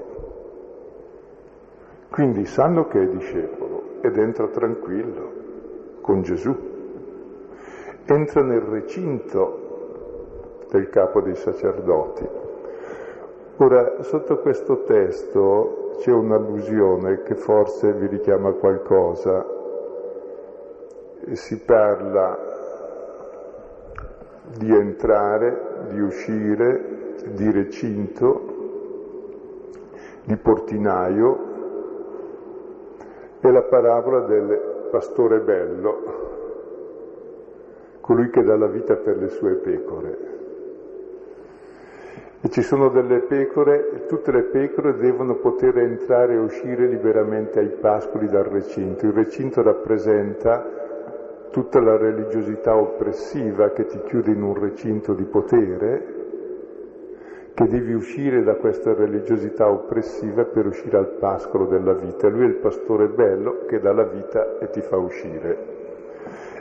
[2.08, 5.32] Quindi sanno che è discepolo ed entra tranquillo
[6.02, 6.56] con Gesù.
[8.04, 12.43] Entra nel recinto del capo dei sacerdoti.
[13.58, 19.46] Ora, sotto questo testo c'è un'allusione che forse vi richiama qualcosa.
[21.30, 22.36] Si parla
[24.58, 28.40] di entrare, di uscire, di recinto,
[30.24, 31.38] di portinaio,
[33.38, 35.98] è la parabola del pastore bello,
[38.00, 40.34] colui che dà la vita per le sue pecore.
[42.44, 47.58] E ci sono delle pecore, e tutte le pecore devono poter entrare e uscire liberamente
[47.58, 49.06] ai pascoli dal recinto.
[49.06, 50.62] Il recinto rappresenta
[51.50, 56.04] tutta la religiosità oppressiva che ti chiude in un recinto di potere,
[57.54, 62.28] che devi uscire da questa religiosità oppressiva per uscire al pascolo della vita.
[62.28, 65.56] Lui è il pastore bello che dà la vita e ti fa uscire.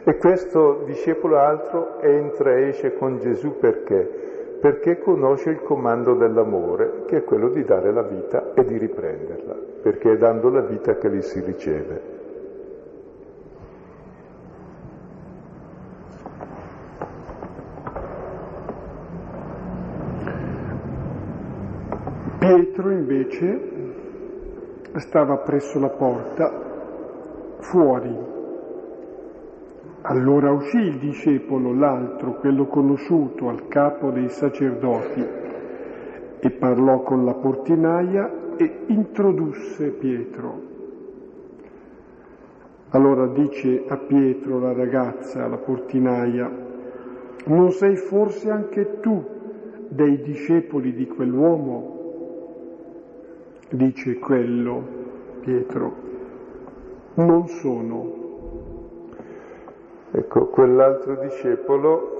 [0.05, 4.31] E questo discepolo altro entra e esce con Gesù perché?
[4.63, 9.57] Perché conosce il comando dell'amore, che è quello di dare la vita e di riprenderla,
[9.81, 12.01] perché è dando la vita che li si riceve.
[22.39, 23.59] Pietro invece
[24.95, 28.32] stava presso la porta, fuori.
[30.05, 35.25] Allora uscì il discepolo, l'altro, quello conosciuto, al capo dei sacerdoti,
[36.39, 40.71] e parlò con la portinaia e introdusse Pietro.
[42.89, 46.51] Allora dice a Pietro la ragazza, la portinaia,
[47.45, 49.23] non sei forse anche tu
[49.87, 51.91] dei discepoli di quell'uomo?
[53.69, 54.83] dice quello
[55.39, 55.95] Pietro,
[57.15, 58.22] non sono.
[60.15, 62.11] Ecco, quell'altro discepolo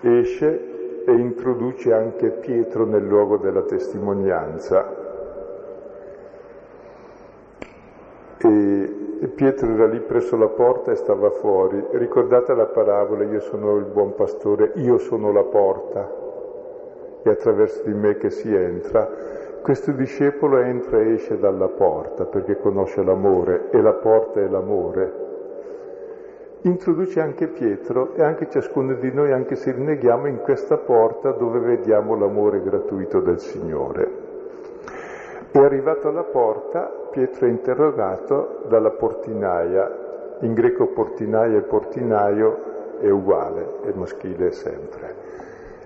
[0.00, 5.00] esce e introduce anche Pietro nel luogo della testimonianza.
[8.38, 11.80] E Pietro era lì presso la porta e stava fuori.
[11.92, 16.10] Ricordate la parabola, io sono il buon pastore, io sono la porta
[17.22, 19.08] e attraverso di me che si entra.
[19.62, 25.30] Questo discepolo entra e esce dalla porta perché conosce l'amore e la porta è l'amore.
[26.62, 31.58] Introduce anche Pietro e anche ciascuno di noi, anche se rinneghiamo, in questa porta dove
[31.58, 34.30] vediamo l'amore gratuito del Signore.
[35.50, 43.10] E arrivato alla porta, Pietro è interrogato dalla portinaia, in greco portinaia e portinaio è
[43.10, 45.14] uguale, è maschile sempre,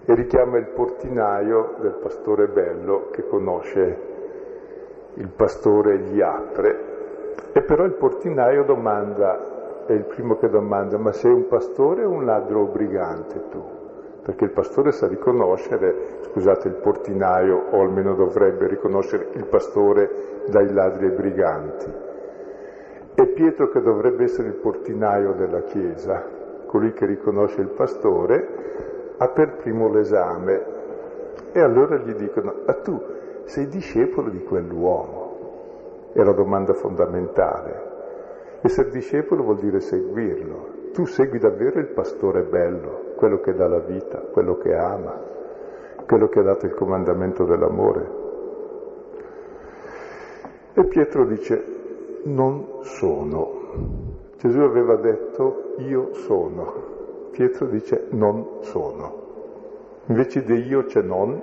[0.04, 4.14] e richiama il portinaio del pastore bello che conosce
[5.14, 6.94] il pastore gli apre,
[7.52, 9.55] e però il portinaio domanda
[9.86, 13.62] è il primo che domanda, ma sei un pastore o un ladro o brigante tu?
[14.22, 20.72] Perché il pastore sa riconoscere, scusate, il portinaio, o almeno dovrebbe riconoscere il pastore dai
[20.72, 21.92] ladri e briganti.
[23.14, 26.24] E Pietro, che dovrebbe essere il portinaio della Chiesa,
[26.66, 30.74] colui che riconosce il pastore, ha per primo l'esame.
[31.52, 33.00] E allora gli dicono, ah tu
[33.44, 36.10] sei discepolo di quell'uomo?
[36.12, 37.95] È la domanda fondamentale.
[38.66, 40.90] Essere discepolo vuol dire seguirlo.
[40.92, 45.22] Tu segui davvero il pastore bello, quello che dà la vita, quello che ama,
[46.04, 48.10] quello che ha dato il comandamento dell'amore.
[50.74, 51.62] E Pietro dice,
[52.24, 53.52] non sono.
[54.36, 57.28] Gesù aveva detto, io sono.
[57.30, 59.24] Pietro dice, non sono.
[60.06, 61.40] Invece di io c'è non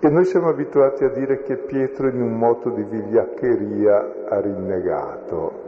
[0.00, 5.66] E noi siamo abituati a dire che Pietro in un moto di vigliaccheria ha rinnegato.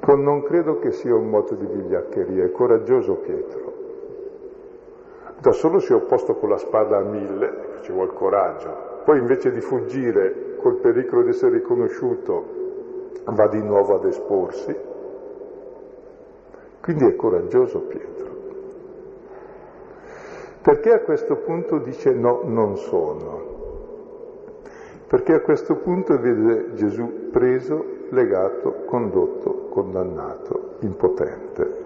[0.00, 3.72] Con non credo che sia un moto di vigliaccheria, è coraggioso Pietro.
[5.38, 9.02] Da solo si è opposto con la spada a mille, ci vuole coraggio.
[9.04, 12.44] Poi invece di fuggire col pericolo di essere riconosciuto,
[13.26, 14.76] va di nuovo ad esporsi.
[16.80, 18.25] Quindi è coraggioso Pietro.
[20.66, 23.54] Perché a questo punto dice no, non sono?
[25.06, 31.84] Perché a questo punto vede Gesù preso, legato, condotto, condannato, impotente.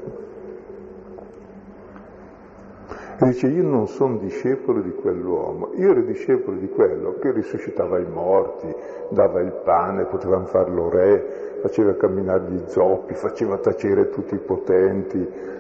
[3.21, 7.99] E dice io non sono discepolo di quell'uomo, io ero discepolo di quello che risuscitava
[7.99, 8.75] i morti,
[9.11, 15.59] dava il pane, potevano farlo re, faceva camminare gli zoppi, faceva tacere tutti i potenti,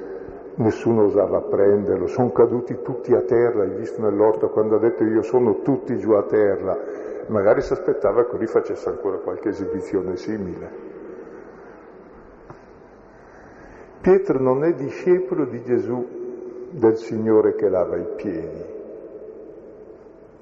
[0.61, 5.23] nessuno osava prenderlo, sono caduti tutti a terra, hai visto nell'orto quando ha detto io
[5.23, 6.79] sono tutti giù a terra,
[7.29, 10.89] magari si aspettava che lui facesse ancora qualche esibizione simile.
[14.01, 16.19] Pietro non è discepolo di Gesù,
[16.71, 18.65] del Signore che lava i piedi,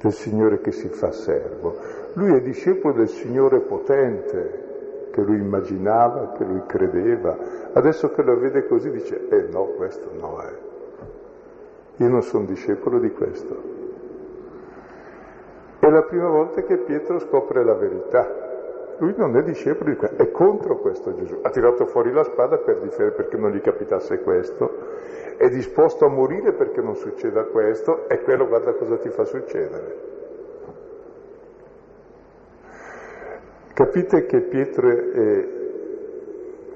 [0.01, 1.75] del Signore che si fa servo.
[2.15, 4.67] Lui è discepolo del Signore potente,
[5.11, 7.37] che lui immaginava, che lui credeva.
[7.73, 10.47] Adesso che lo vede così dice, eh no, questo no è.
[10.47, 10.67] Eh.
[11.97, 13.77] Io non sono discepolo di questo.
[15.79, 18.47] È la prima volta che Pietro scopre la verità.
[18.99, 21.39] Lui non è discepolo di questo, è contro questo Gesù.
[21.43, 24.71] Ha tirato fuori la spada per difendere perché non gli capitasse questo,
[25.37, 30.18] è disposto a morire perché non succeda questo e quello guarda cosa ti fa succedere.
[33.79, 35.49] Capite che Pietro è,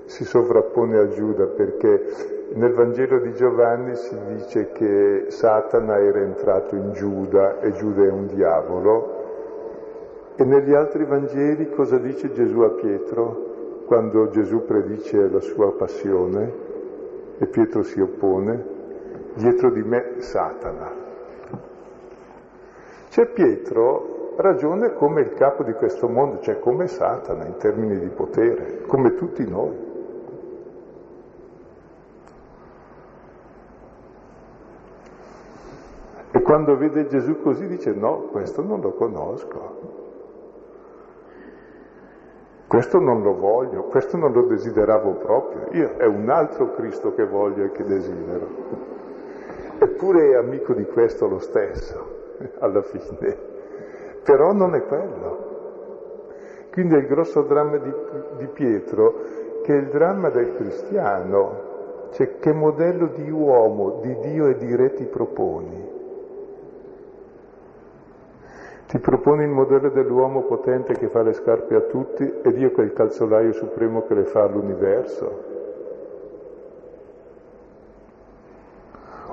[0.05, 2.05] si sovrappone a Giuda perché
[2.53, 8.09] nel Vangelo di Giovanni si dice che Satana era entrato in Giuda e Giuda è
[8.09, 15.41] un diavolo e negli altri Vangeli cosa dice Gesù a Pietro quando Gesù predice la
[15.41, 16.53] sua passione
[17.37, 18.65] e Pietro si oppone?
[19.35, 20.89] Dietro di me Satana.
[23.09, 28.09] C'è Pietro ragione come il capo di questo mondo, cioè come Satana in termini di
[28.09, 29.91] potere, come tutti noi.
[36.31, 40.01] E quando vede Gesù così dice no, questo non lo conosco,
[42.67, 47.27] questo non lo voglio, questo non lo desideravo proprio, io è un altro Cristo che
[47.27, 48.49] voglio e che desidero.
[49.79, 53.52] Eppure è amico di questo lo stesso, alla fine
[54.23, 55.51] però non è quello.
[56.73, 57.93] Quindi è il grosso dramma di,
[58.39, 59.15] di Pietro,
[59.63, 61.71] che è il dramma del cristiano,
[62.13, 65.91] cioè che modello di uomo, di Dio e di re ti proponi?
[68.87, 72.93] Ti proponi il modello dell'uomo potente che fa le scarpe a tutti e Dio quel
[72.93, 75.51] calzolaio supremo che le fa all'universo?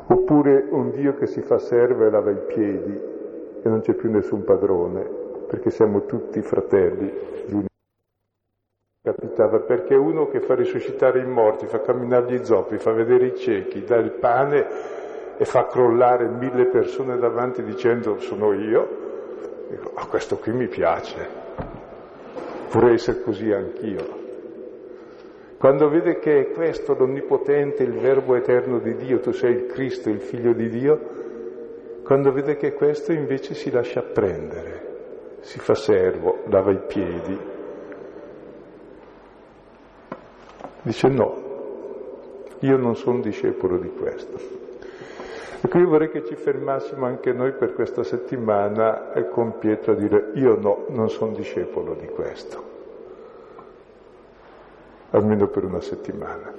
[0.07, 3.17] Oppure un Dio che si fa servo e lava i piedi
[3.62, 5.03] e non c'è più nessun padrone,
[5.47, 7.68] perché siamo tutti fratelli
[9.01, 13.36] capitava perché uno che fa risuscitare i morti, fa camminare gli zoppi, fa vedere i
[13.36, 14.68] ciechi, dà il pane
[15.38, 18.88] e fa crollare mille persone davanti dicendo sono io,
[19.70, 21.28] dico, ah, questo qui mi piace,
[22.72, 24.18] vorrei essere così anch'io.
[25.57, 30.10] Quando vede che è questo l'Onnipotente, il Verbo eterno di Dio, tu sei il Cristo,
[30.10, 30.99] il Figlio di Dio,
[32.10, 37.39] quando vede che questo invece si lascia prendere, si fa servo, lava i piedi.
[40.82, 44.39] Dice no, io non sono discepolo di questo.
[45.62, 50.32] Ecco, io vorrei che ci fermassimo anche noi per questa settimana con Pietro a dire
[50.34, 52.64] io no, non sono discepolo di questo
[55.12, 56.51] almeno per una settimana.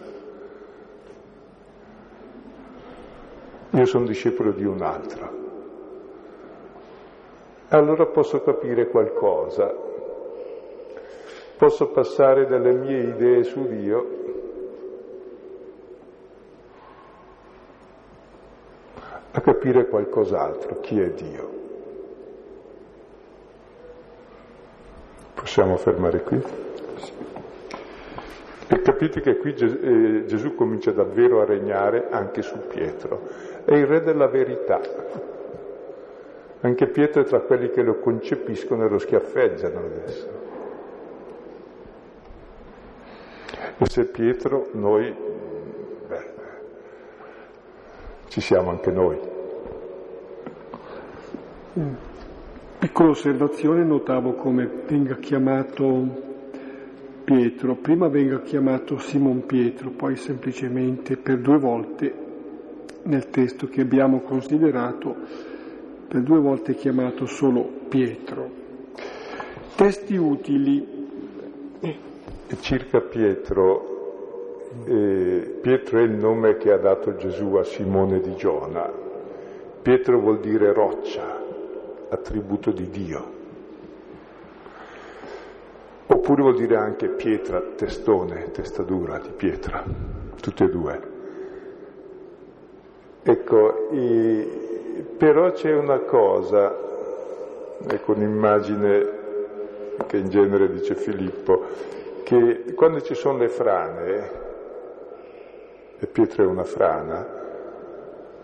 [3.72, 5.39] Io sono discepolo di un altro.
[7.72, 9.72] Allora posso capire qualcosa,
[11.56, 14.06] posso passare dalle mie idee su Dio
[19.30, 21.58] a capire qualcos'altro, chi è Dio.
[25.34, 26.42] Possiamo fermare qui?
[28.66, 33.28] E capite che qui eh, Gesù comincia davvero a regnare anche su Pietro.
[33.64, 34.80] È il re della verità.
[36.62, 40.28] Anche Pietro è tra quelli che lo concepiscono e lo schiaffeggiano adesso.
[43.78, 45.14] E se Pietro, noi,
[46.06, 46.24] beh,
[48.28, 49.18] ci siamo anche noi.
[52.78, 56.28] Piccola osservazione, notavo come venga chiamato
[57.24, 62.12] Pietro, prima venga chiamato Simon Pietro, poi semplicemente per due volte
[63.04, 65.16] nel testo che abbiamo considerato,
[66.10, 68.50] per due volte chiamato solo Pietro.
[69.76, 70.98] Testi utili.
[72.58, 78.92] Circa Pietro, eh, Pietro è il nome che ha dato Gesù a Simone di Giona.
[79.80, 81.40] Pietro vuol dire roccia,
[82.08, 83.38] attributo di Dio
[86.06, 89.84] oppure vuol dire anche pietra, testone, testa dura di pietra,
[90.40, 91.00] tutte e due.
[93.22, 93.88] Ecco,
[95.16, 96.76] però c'è una cosa,
[97.86, 99.18] ecco un'immagine
[100.06, 101.62] che in genere dice Filippo,
[102.22, 104.30] che quando ci sono le frane,
[105.98, 107.38] e pietra è una frana,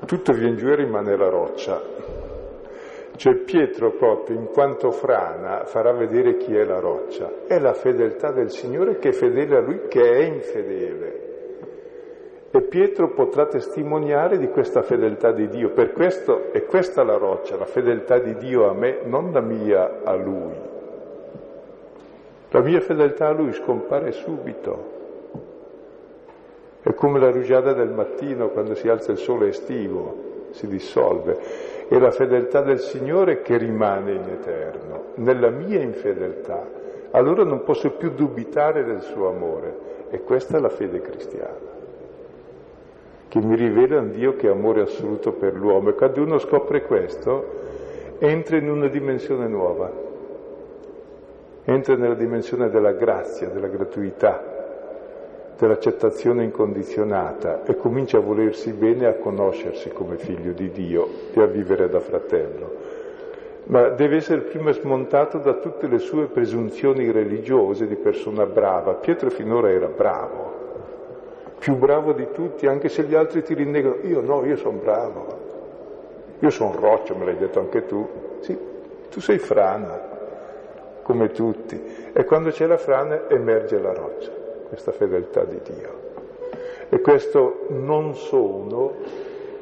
[0.05, 1.83] tutto viene giù e rimane la roccia.
[3.17, 7.47] Cioè Pietro proprio in quanto frana farà vedere chi è la roccia.
[7.47, 11.26] È la fedeltà del Signore che è fedele a lui che è infedele.
[12.57, 15.73] E Pietro potrà testimoniare di questa fedeltà di Dio.
[15.73, 20.01] Per questo è questa la roccia, la fedeltà di Dio a me, non la mia
[20.03, 20.55] a lui.
[22.49, 24.95] La mia fedeltà a lui scompare subito.
[26.81, 31.99] È come la rugiada del mattino quando si alza il sole estivo, si dissolve è
[31.99, 36.67] la fedeltà del Signore che rimane in eterno, nella mia infedeltà.
[37.13, 41.76] Allora non posso più dubitare del suo amore e questa è la fede cristiana,
[43.29, 46.83] che mi rivela un Dio che è amore assoluto per l'uomo e quando uno scopre
[46.83, 47.64] questo
[48.18, 49.91] entra in una dimensione nuova,
[51.64, 54.55] entra nella dimensione della grazia, della gratuità,
[55.59, 61.47] dell'accettazione incondizionata e comincia a volersi bene a conoscersi come figlio di Dio e a
[61.47, 62.95] vivere da fratello.
[63.64, 68.93] Ma deve essere prima smontato da tutte le sue presunzioni religiose di persona brava.
[68.93, 70.56] Pietro finora era bravo,
[71.59, 73.97] più bravo di tutti, anche se gli altri ti rinnegano.
[74.03, 75.45] Io no, io sono bravo.
[76.41, 78.09] Io sono roccia, me l'hai detto anche tu.
[78.41, 78.57] Sì,
[79.11, 80.01] tu sei frana,
[81.03, 82.11] come tutti.
[82.13, 86.05] E quando c'è la frana emerge la roccia questa fedeltà di Dio.
[86.89, 88.95] E questo non sono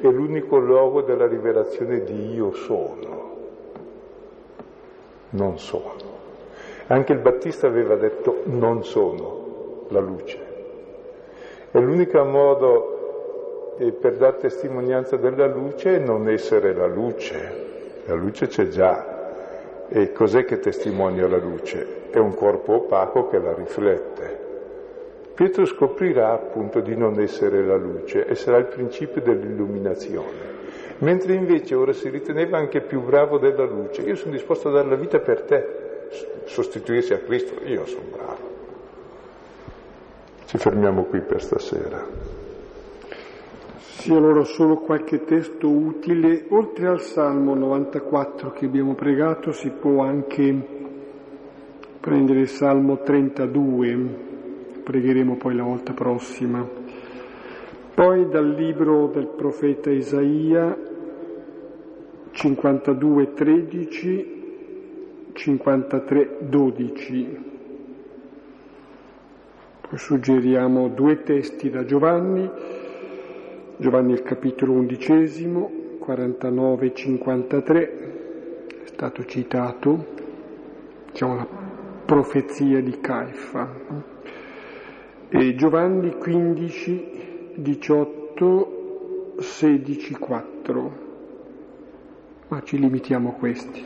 [0.01, 3.33] è l'unico luogo della rivelazione di io sono.
[5.31, 6.13] Non sono.
[6.89, 10.44] Anche il Battista aveva detto non sono la luce.
[11.77, 18.03] E l'unico modo eh, per dare testimonianza della luce è non essere la luce.
[18.05, 19.89] La luce c'è già.
[19.89, 22.11] E cos'è che testimonia la luce?
[22.11, 24.39] È un corpo opaco che la riflette.
[25.35, 30.53] Pietro scoprirà appunto di non essere la luce e sarà il principio dell'illuminazione.
[30.99, 34.03] Mentre invece ora si riteneva anche più bravo della luce.
[34.03, 35.67] Io sono disposto a dare la vita per te,
[36.45, 38.44] sostituirsi a Cristo, io sono bravo.
[40.55, 42.07] Ci fermiamo qui per stasera.
[43.77, 46.45] Sì, allora solo qualche testo utile.
[46.51, 50.55] Oltre al Salmo 94 che abbiamo pregato si può anche
[51.99, 54.23] prendere il Salmo 32
[54.85, 56.65] pregheremo poi la volta prossima.
[57.93, 60.79] Poi dal libro del profeta Isaia
[62.31, 64.43] 52, 13,
[65.33, 67.54] 53, 12.
[69.97, 72.51] Suggeriamo due testi da Giovanni,
[73.77, 75.71] Giovanni il capitolo undicesimo,
[76.05, 77.75] 49-53,
[78.83, 80.07] è stato citato,
[81.13, 81.47] diciamo la
[82.05, 83.73] profezia di Caifa,
[85.29, 90.93] e Giovanni 15, 18, 16, 4,
[92.49, 93.85] ma ci limitiamo a questi.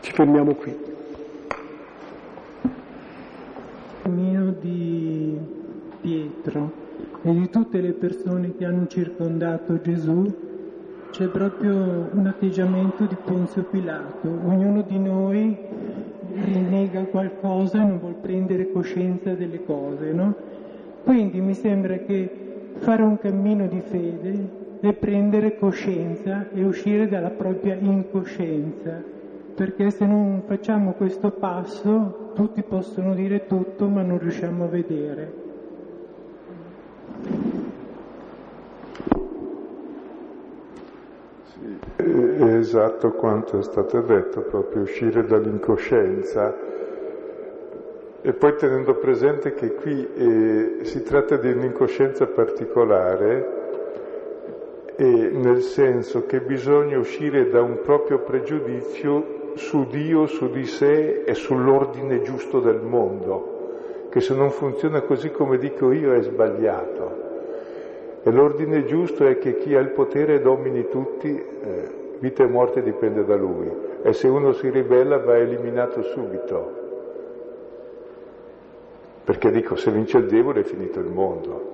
[0.00, 0.92] Ci fermiamo qui.
[4.14, 5.36] mio di
[6.00, 6.72] Pietro
[7.22, 10.32] e di tutte le persone che hanno circondato Gesù
[11.10, 14.28] c'è proprio un atteggiamento di Ponzio Pilato.
[14.28, 15.56] Ognuno di noi
[16.32, 20.34] rinnega qualcosa e non vuol prendere coscienza delle cose, no?
[21.04, 27.30] Quindi mi sembra che fare un cammino di fede è prendere coscienza e uscire dalla
[27.30, 29.02] propria incoscienza,
[29.54, 35.32] perché se non facciamo questo passo tutti possono dire tutto ma non riusciamo a vedere.
[41.44, 46.72] Sì, è esatto quanto è stato detto, proprio uscire dall'incoscienza
[48.20, 53.62] e poi tenendo presente che qui eh, si tratta di un'incoscienza particolare
[54.96, 61.34] nel senso che bisogna uscire da un proprio pregiudizio su Dio, su di sé e
[61.34, 67.22] sull'ordine giusto del mondo, che se non funziona così come dico io è sbagliato.
[68.22, 72.82] E l'ordine giusto è che chi ha il potere domini tutti, eh, vita e morte
[72.82, 73.70] dipende da lui.
[74.02, 76.82] E se uno si ribella va eliminato subito.
[79.24, 81.72] Perché dico, se vince il diavolo è finito il mondo.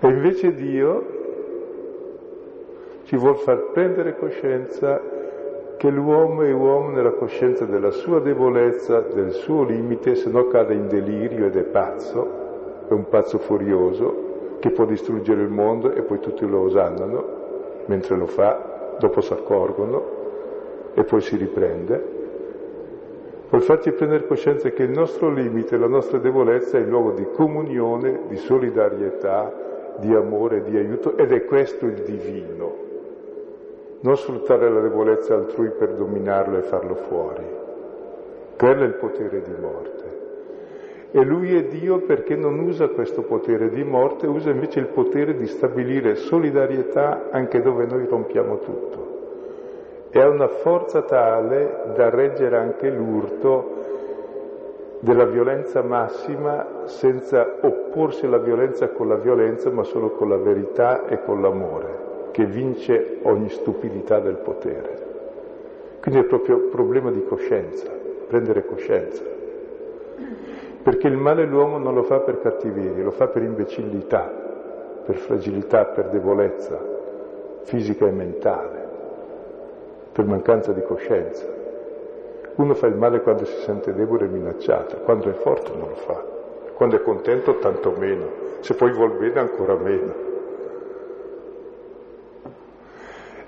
[0.00, 1.19] E invece Dio
[3.10, 5.00] ci vuol far prendere coscienza
[5.76, 10.74] che l'uomo è uomo nella coscienza della sua debolezza, del suo limite, se no cade
[10.74, 16.02] in delirio ed è pazzo, è un pazzo furioso che può distruggere il mondo e
[16.02, 17.24] poi tutti lo osannano,
[17.86, 20.04] mentre lo fa, dopo si accorgono
[20.94, 22.04] e poi si riprende.
[23.48, 27.26] Vuol farci prendere coscienza che il nostro limite, la nostra debolezza è il luogo di
[27.32, 29.52] comunione, di solidarietà,
[29.98, 32.89] di amore, di aiuto ed è questo il divino
[34.02, 37.44] non sfruttare la debolezza altrui per dominarlo e farlo fuori.
[38.56, 40.18] Quello è il potere di morte.
[41.12, 45.34] E lui è Dio perché non usa questo potere di morte, usa invece il potere
[45.34, 49.08] di stabilire solidarietà anche dove noi rompiamo tutto.
[50.10, 53.78] E ha una forza tale da reggere anche l'urto
[55.00, 61.06] della violenza massima senza opporsi alla violenza con la violenza, ma solo con la verità
[61.06, 65.08] e con l'amore che vince ogni stupidità del potere.
[66.00, 67.90] Quindi è proprio problema di coscienza,
[68.26, 69.22] prendere coscienza.
[70.82, 74.32] Perché il male l'uomo non lo fa per cattiveria, lo fa per imbecillità,
[75.04, 76.98] per fragilità, per debolezza
[77.64, 78.88] fisica e mentale,
[80.12, 81.46] per mancanza di coscienza.
[82.56, 85.94] Uno fa il male quando si sente debole e minacciato, quando è forte non lo
[85.94, 86.22] fa,
[86.74, 88.26] quando è contento tanto meno,
[88.60, 90.29] se poi vuol bene ancora meno.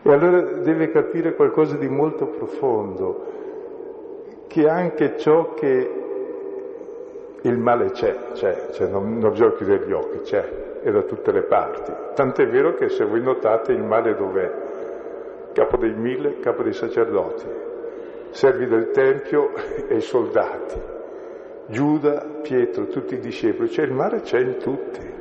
[0.05, 3.31] E allora deve capire qualcosa di molto profondo,
[4.49, 5.91] che anche ciò che
[7.43, 11.31] il male c'è, c'è, cioè non, non bisogna chiudere gli occhi, c'è, è da tutte
[11.33, 11.93] le parti.
[12.15, 14.53] Tant'è vero che se voi notate il male dov'è?
[15.53, 17.47] Capo dei mille, capo dei sacerdoti,
[18.31, 19.51] servi del Tempio
[19.89, 20.81] e soldati,
[21.67, 25.12] Giuda, Pietro, tutti i discepoli, cioè il male c'è in tutti.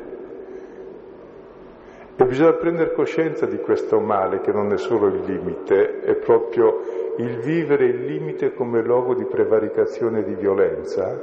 [2.22, 7.16] E bisogna prendere coscienza di questo male che non è solo il limite, è proprio
[7.18, 11.20] il vivere il limite come luogo di prevaricazione e di violenza.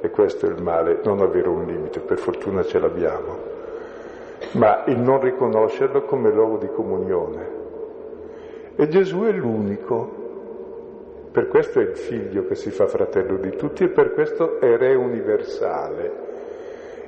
[0.00, 3.38] E questo è il male, non avere un limite, per fortuna ce l'abbiamo,
[4.52, 7.48] ma il non riconoscerlo come luogo di comunione.
[8.76, 10.12] E Gesù è l'unico,
[11.32, 14.76] per questo è il figlio che si fa fratello di tutti e per questo è
[14.76, 16.26] re universale.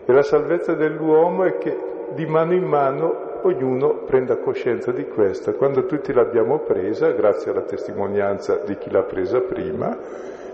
[0.04, 5.54] E la salvezza dell'uomo è che di mano in mano ognuno prenda coscienza di questo.
[5.54, 9.96] Quando tutti l'abbiamo presa, grazie alla testimonianza di chi l'ha presa prima,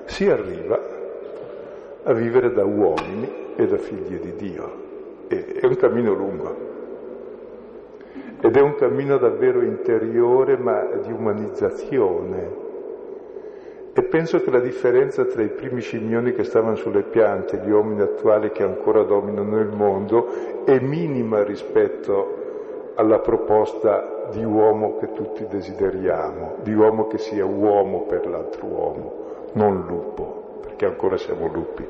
[0.04, 0.78] si arriva
[2.04, 4.84] a vivere da uomini e da figli di Dio.
[5.28, 6.74] E, è un cammino lungo.
[8.40, 12.64] Ed è un cammino davvero interiore, ma di umanizzazione.
[13.98, 18.02] E penso che la differenza tra i primi scimmioni che stavano sulle piante gli uomini
[18.02, 25.46] attuali che ancora dominano il mondo è minima rispetto alla proposta di uomo che tutti
[25.46, 29.12] desideriamo, di uomo che sia uomo per l'altro uomo,
[29.52, 31.86] non lupo, perché ancora siamo lupi.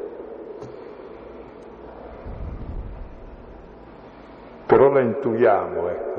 [4.64, 6.16] Però la intuiamo, ecco.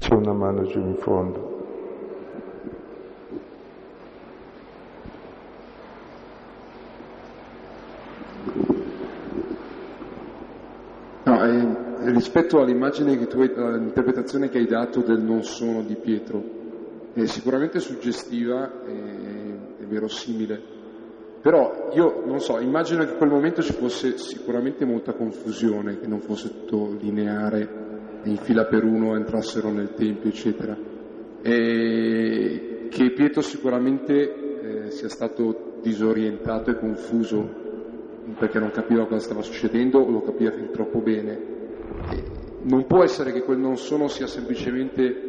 [0.00, 1.58] C'è una mano giù in fondo.
[11.22, 15.94] No, eh, rispetto all'immagine che tu hai, all'interpretazione che hai dato del non sono di
[15.94, 16.42] Pietro,
[17.12, 18.92] è sicuramente suggestiva e,
[19.78, 20.60] e verosimile,
[21.40, 26.06] però io non so, immagino che in quel momento ci fosse sicuramente molta confusione, che
[26.06, 27.89] non fosse tutto lineare,
[28.24, 30.76] in fila per uno entrassero nel Tempio, eccetera,
[31.42, 37.68] e che Pietro sicuramente eh, sia stato disorientato e confuso
[38.38, 41.38] perché non capiva cosa stava succedendo o lo capiva fin troppo bene.
[42.08, 42.22] E
[42.62, 45.28] non può essere che quel non sono sia semplicemente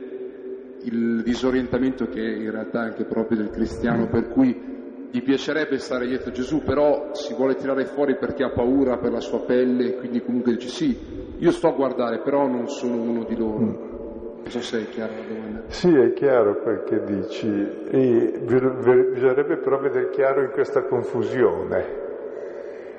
[0.83, 4.69] il disorientamento che è in realtà anche proprio del cristiano, per cui
[5.11, 9.19] gli piacerebbe stare dietro Gesù, però si vuole tirare fuori perché ha paura per la
[9.19, 10.97] sua pelle quindi comunque dice sì,
[11.37, 13.57] io sto a guardare, però non sono uno di loro.
[13.57, 15.63] Non so se è chiaro la domanda.
[15.67, 21.99] Sì, è chiaro quel che dici, e bisognerebbe però vedere chiaro in questa confusione.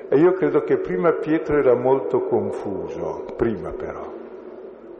[0.09, 4.11] E io credo che prima Pietro era molto confuso, prima però.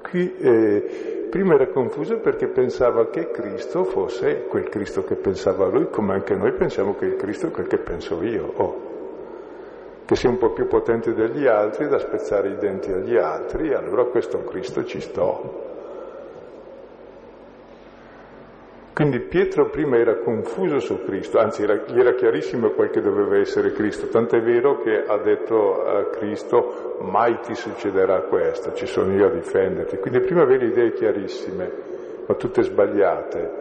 [0.01, 5.89] Qui, eh, prima era confuso perché pensava che Cristo fosse quel Cristo che pensava lui,
[5.89, 8.81] come anche noi pensiamo che il Cristo è quel che penso io, oh.
[10.05, 14.03] che sia un po' più potente degli altri, da spezzare i denti agli altri, allora
[14.05, 15.72] questo Cristo ci sto.
[18.93, 23.39] Quindi Pietro prima era confuso su Cristo, anzi era, gli era chiarissimo quel che doveva
[23.39, 29.11] essere Cristo, tant'è vero che ha detto a Cristo mai ti succederà questo, ci sono
[29.15, 29.97] io a difenderti.
[29.97, 31.71] Quindi prima aveva idee chiarissime,
[32.27, 33.51] ma tutte sbagliate.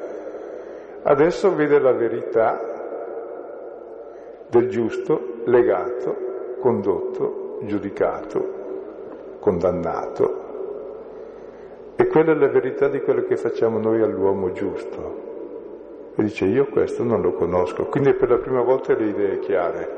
[1.03, 2.61] Adesso vede la verità
[4.51, 10.41] del giusto legato, condotto, giudicato, condannato.
[11.97, 15.22] E quella è la verità di quello che facciamo noi all'uomo giusto.
[16.15, 19.89] E dice io questo non lo conosco, quindi per la prima volta le idee chiare,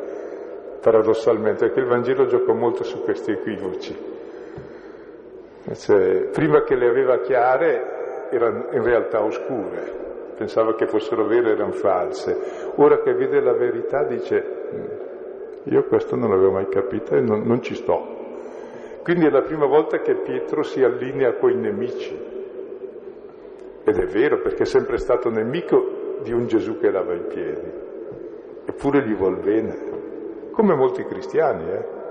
[0.81, 3.97] paradossalmente, perché il Vangelo gioca molto su questi equivoci.
[5.73, 9.93] Cioè, prima che le aveva chiare erano in realtà oscure,
[10.37, 12.73] pensava che fossero vere erano false.
[12.77, 14.63] Ora che vede la verità dice
[15.65, 18.23] io questo non l'avevo mai capito e non, non ci sto.
[19.03, 22.33] Quindi è la prima volta che Pietro si allinea coi nemici.
[23.85, 27.73] Ed è vero, perché è sempre stato nemico di un Gesù che lava i piedi.
[28.65, 29.77] Eppure gli vuol bene.
[30.51, 32.03] Come molti cristiani, eh?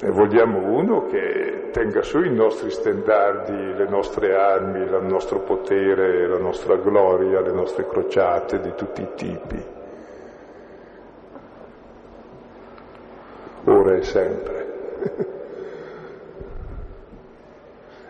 [0.00, 6.26] E vogliamo uno che tenga su i nostri stendardi, le nostre armi, il nostro potere,
[6.26, 9.80] la nostra gloria, le nostre crociate di tutti i tipi.
[13.64, 15.40] ora e sempre.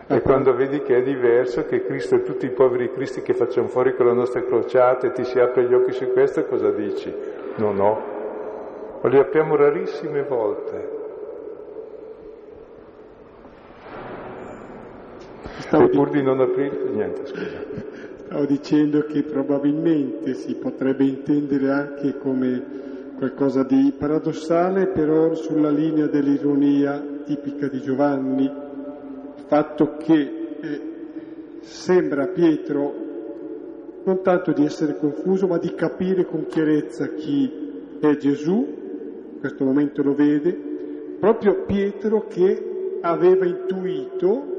[0.07, 3.67] e quando vedi che è diverso, che Cristo e tutti i poveri Cristi che facciamo
[3.67, 7.13] fuori con le nostre crociate, ti si apre gli occhi su questo, cosa dici?
[7.55, 8.01] No, no,
[9.01, 11.01] ma li apriamo rarissime volte.
[15.59, 18.01] Stavo e pur di non aprire, niente, scusa.
[18.25, 22.81] Stavo dicendo che probabilmente si potrebbe intendere anche come
[23.17, 28.51] qualcosa di paradossale, però sulla linea dell'ironia tipica di Giovanni,
[29.53, 30.81] fatto che eh,
[31.59, 33.01] sembra a Pietro
[34.03, 37.51] non tanto di essere confuso, ma di capire con chiarezza chi
[37.99, 38.65] è Gesù,
[39.33, 40.57] in questo momento lo vede,
[41.19, 44.51] proprio Pietro che aveva intuito,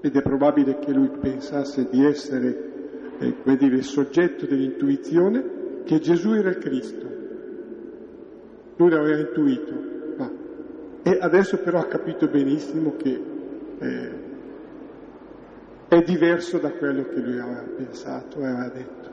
[0.00, 2.72] ed è probabile che lui pensasse di essere,
[3.20, 7.06] eh, come dire, il soggetto dell'intuizione, che Gesù era il Cristo.
[8.74, 9.89] Lui l'aveva intuito,
[11.02, 13.22] e adesso però ha capito benissimo che
[13.78, 14.28] eh,
[15.88, 19.08] è diverso da quello che lui aveva pensato e aveva detto.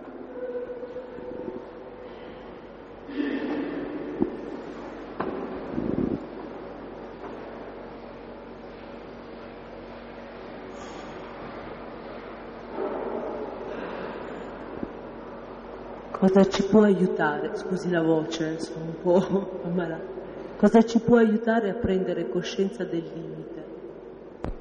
[16.12, 17.56] Cosa ci può aiutare?
[17.56, 20.17] Scusi la voce, sono un po' ammalata.
[20.58, 23.66] Cosa ci può aiutare a prendere coscienza del limite?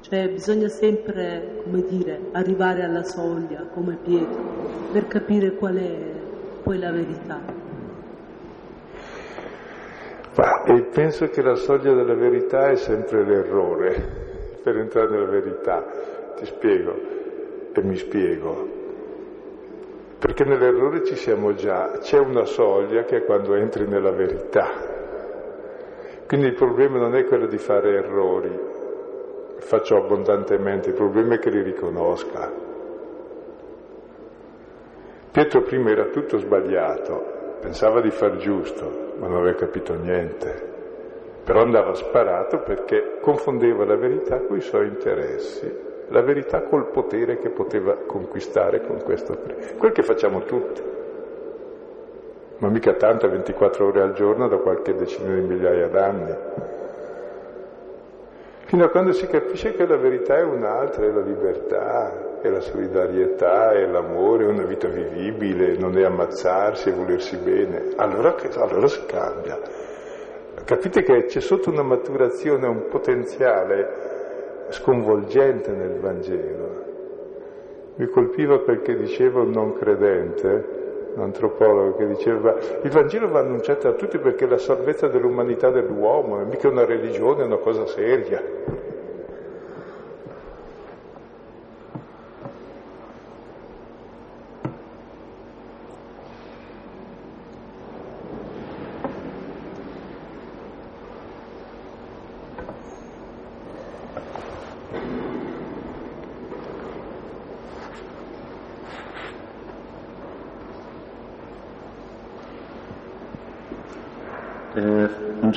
[0.01, 5.95] Cioè bisogna sempre, come dire, arrivare alla soglia come Pietro per capire qual è
[6.63, 7.39] poi la verità.
[10.35, 14.25] Ma, e penso che la soglia della verità è sempre l'errore
[14.61, 15.83] per entrare nella verità.
[16.37, 16.93] Ti spiego
[17.73, 18.75] e mi spiego.
[20.19, 24.96] Perché nell'errore ci siamo già, c'è una soglia che è quando entri nella verità.
[26.27, 28.51] Quindi il problema non è quello di fare errori,
[29.59, 32.51] faccio abbondantemente, il problema è che li riconosca.
[35.31, 40.75] Pietro prima era tutto sbagliato, pensava di far giusto, ma non aveva capito niente.
[41.45, 45.73] Però andava sparato perché confondeva la verità con i suoi interessi,
[46.09, 49.37] la verità col potere che poteva conquistare con questo.
[49.77, 50.96] Quel che facciamo tutti
[52.59, 56.35] ma mica tanto 24 ore al giorno da qualche decina di migliaia d'anni.
[58.65, 62.59] Fino a quando si capisce che la verità è un'altra, è la libertà, è la
[62.59, 68.87] solidarietà, è l'amore, è una vita vivibile, non è ammazzarsi e volersi bene, allora, allora
[68.87, 69.57] si cambia.
[70.65, 76.83] Capite che c'è sotto una maturazione un potenziale sconvolgente nel Vangelo.
[77.95, 80.76] Mi colpiva perché diceva un non credente,
[81.17, 85.71] un antropologo che diceva il Vangelo va annunciato a tutti perché è la salvezza dell'umanità
[85.71, 88.75] dell'uomo, è mica una religione, è una cosa seria.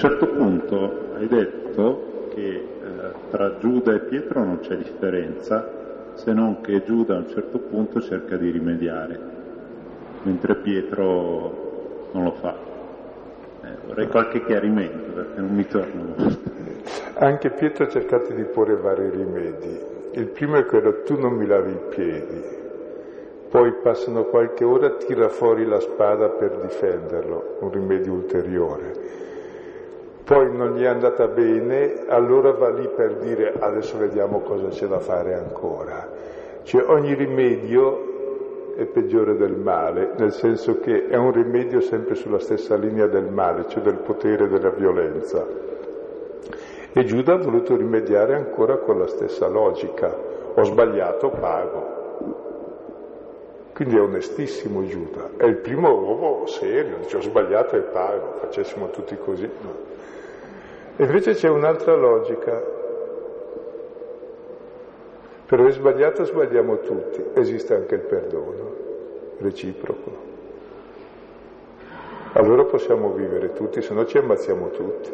[0.01, 6.83] certo punto hai detto che eh, tra Giuda e Pietro c'è differenza, se non che
[6.85, 9.19] Giuda a un certo punto cerca di rimediare,
[10.23, 12.55] mentre Pietro non lo fa.
[13.63, 16.15] Eh, vorrei qualche chiarimento perché non mi torno.
[17.15, 19.79] Anche Pietro ha cercato di porre vari rimedi.
[20.13, 22.43] Il primo è quello tu non mi lavi i piedi,
[23.51, 29.29] poi passano qualche ora, tira fuori la spada per difenderlo, un rimedio ulteriore
[30.25, 34.87] poi non gli è andata bene, allora va lì per dire adesso vediamo cosa c'è
[34.87, 36.09] da fare ancora.
[36.63, 42.39] Cioè ogni rimedio è peggiore del male, nel senso che è un rimedio sempre sulla
[42.39, 45.45] stessa linea del male, cioè del potere e della violenza.
[46.93, 50.13] E Giuda ha voluto rimediare ancora con la stessa logica.
[50.55, 51.99] Ho sbagliato, pago.
[53.75, 58.91] Quindi è onestissimo Giuda, è il primo uomo serio, dice ho sbagliato e pago, facessimo
[58.91, 59.49] tutti così.
[59.63, 59.75] No.
[61.01, 62.63] E invece c'è un'altra logica.
[65.47, 68.75] Per aver sbagliato sbagliamo tutti, esiste anche il perdono,
[69.39, 70.11] reciproco.
[72.35, 75.11] Allora possiamo vivere tutti, se no ci ammazziamo tutti.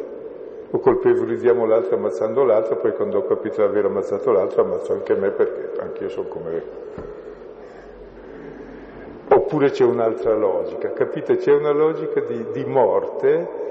[0.71, 5.15] O colpevolizziamo l'altro ammazzando l'altro, poi quando ho capito di aver ammazzato l'altro ammazzo anche
[5.15, 6.63] me perché anch'io sono come me.
[9.29, 11.37] Oppure c'è un'altra logica, capite?
[11.37, 13.67] C'è una logica di, di morte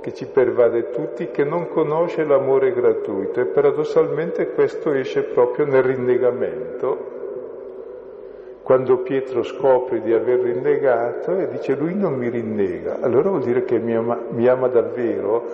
[0.00, 5.82] che ci pervade tutti, che non conosce l'amore gratuito e paradossalmente questo esce proprio nel
[5.82, 7.18] rinnegamento.
[8.62, 13.64] Quando Pietro scopre di aver rinnegato e dice lui non mi rinnega, allora vuol dire
[13.64, 15.44] che mi ama, mi ama davvero,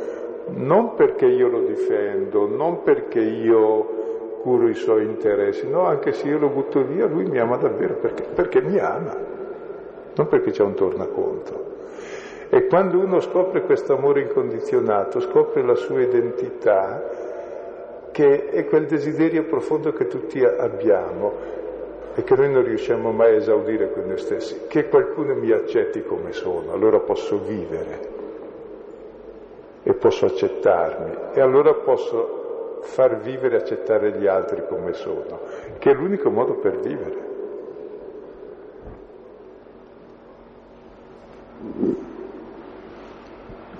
[0.48, 4.04] non perché io lo difendo, non perché io
[4.42, 7.94] curo i suoi interessi, no, anche se io lo butto via, lui mi ama davvero
[7.94, 9.16] perché, perché mi ama,
[10.14, 11.75] non perché c'è un tornaconto.
[12.48, 17.02] E quando uno scopre questo amore incondizionato, scopre la sua identità,
[18.12, 21.32] che è quel desiderio profondo che tutti abbiamo
[22.14, 26.02] e che noi non riusciamo mai a esaudire con noi stessi, che qualcuno mi accetti
[26.02, 28.14] come sono, allora posso vivere
[29.82, 35.40] e posso accettarmi e allora posso far vivere e accettare gli altri come sono,
[35.78, 37.25] che è l'unico modo per vivere.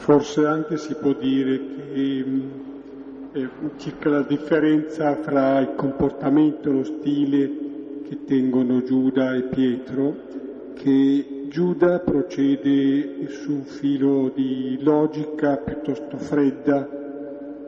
[0.07, 1.61] Forse anche si può dire
[1.93, 2.25] che
[3.33, 7.51] eh, circa la differenza fra il comportamento e lo stile
[8.09, 10.15] che tengono Giuda e Pietro,
[10.75, 16.89] che Giuda procede su un filo di logica piuttosto fredda,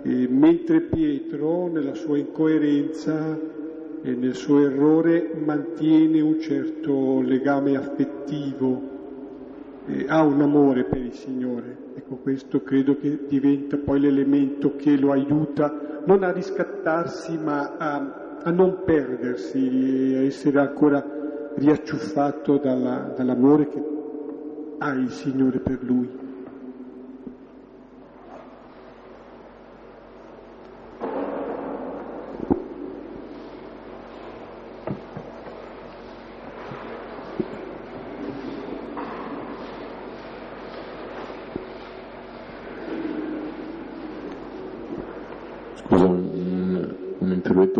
[0.04, 3.36] eh, mentre Pietro nella sua incoerenza
[4.00, 8.80] e nel suo errore mantiene un certo legame affettivo
[9.88, 11.87] eh, ha un amore per il Signore.
[11.98, 18.38] Ecco, questo credo che diventa poi l'elemento che lo aiuta non a riscattarsi, ma a,
[18.40, 21.04] a non perdersi, a essere ancora
[21.56, 23.82] riacciuffato dalla, dall'amore che
[24.78, 26.26] ha il Signore per lui.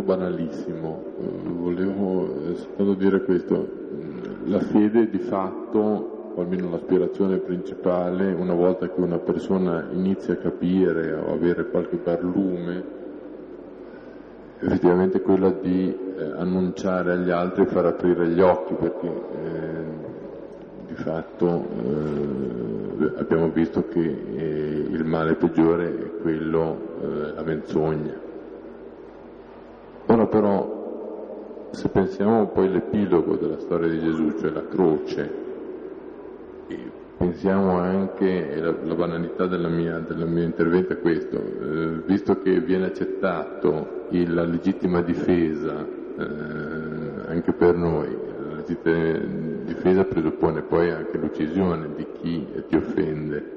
[0.09, 1.05] banalissimo,
[1.61, 3.69] volevo soltanto dire questo,
[4.47, 10.37] la fede di fatto, o almeno l'aspirazione principale, una volta che una persona inizia a
[10.37, 12.97] capire o avere qualche barlume,
[14.61, 20.07] effettivamente quella di eh, annunciare agli altri e far aprire gli occhi, perché eh,
[20.87, 28.27] di fatto eh, abbiamo visto che eh, il male peggiore è quello, eh, la menzogna.
[30.07, 30.78] Ora però,
[31.71, 35.31] se pensiamo poi all'epilogo della storia di Gesù, cioè la croce,
[36.69, 42.03] e pensiamo anche, e la, la banalità della mia, del mio intervento è questo, eh,
[42.07, 45.87] visto che viene accettato il, la legittima difesa
[46.19, 49.19] eh, anche per noi, la legittima
[49.65, 53.57] difesa presuppone poi anche l'uccisione di chi ti offende.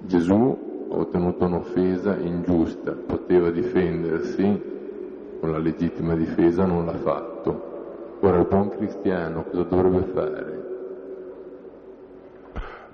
[0.00, 4.72] Gesù ha ottenuto un'offesa ingiusta, poteva difendersi
[5.44, 8.16] con la legittima difesa non l'ha fatto.
[8.20, 10.62] Ora il buon cristiano cosa dovrebbe fare?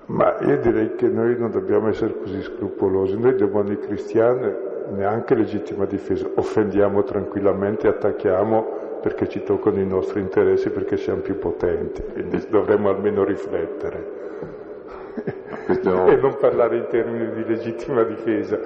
[0.07, 4.53] Ma io direi che noi non dobbiamo essere così scrupolosi, noi da buoni cristiani
[4.89, 11.39] neanche legittima difesa, offendiamo tranquillamente, attacchiamo perché ci toccano i nostri interessi, perché siamo più
[11.39, 14.19] potenti, quindi dovremmo almeno riflettere.
[15.71, 18.59] E non parlare in termini di legittima difesa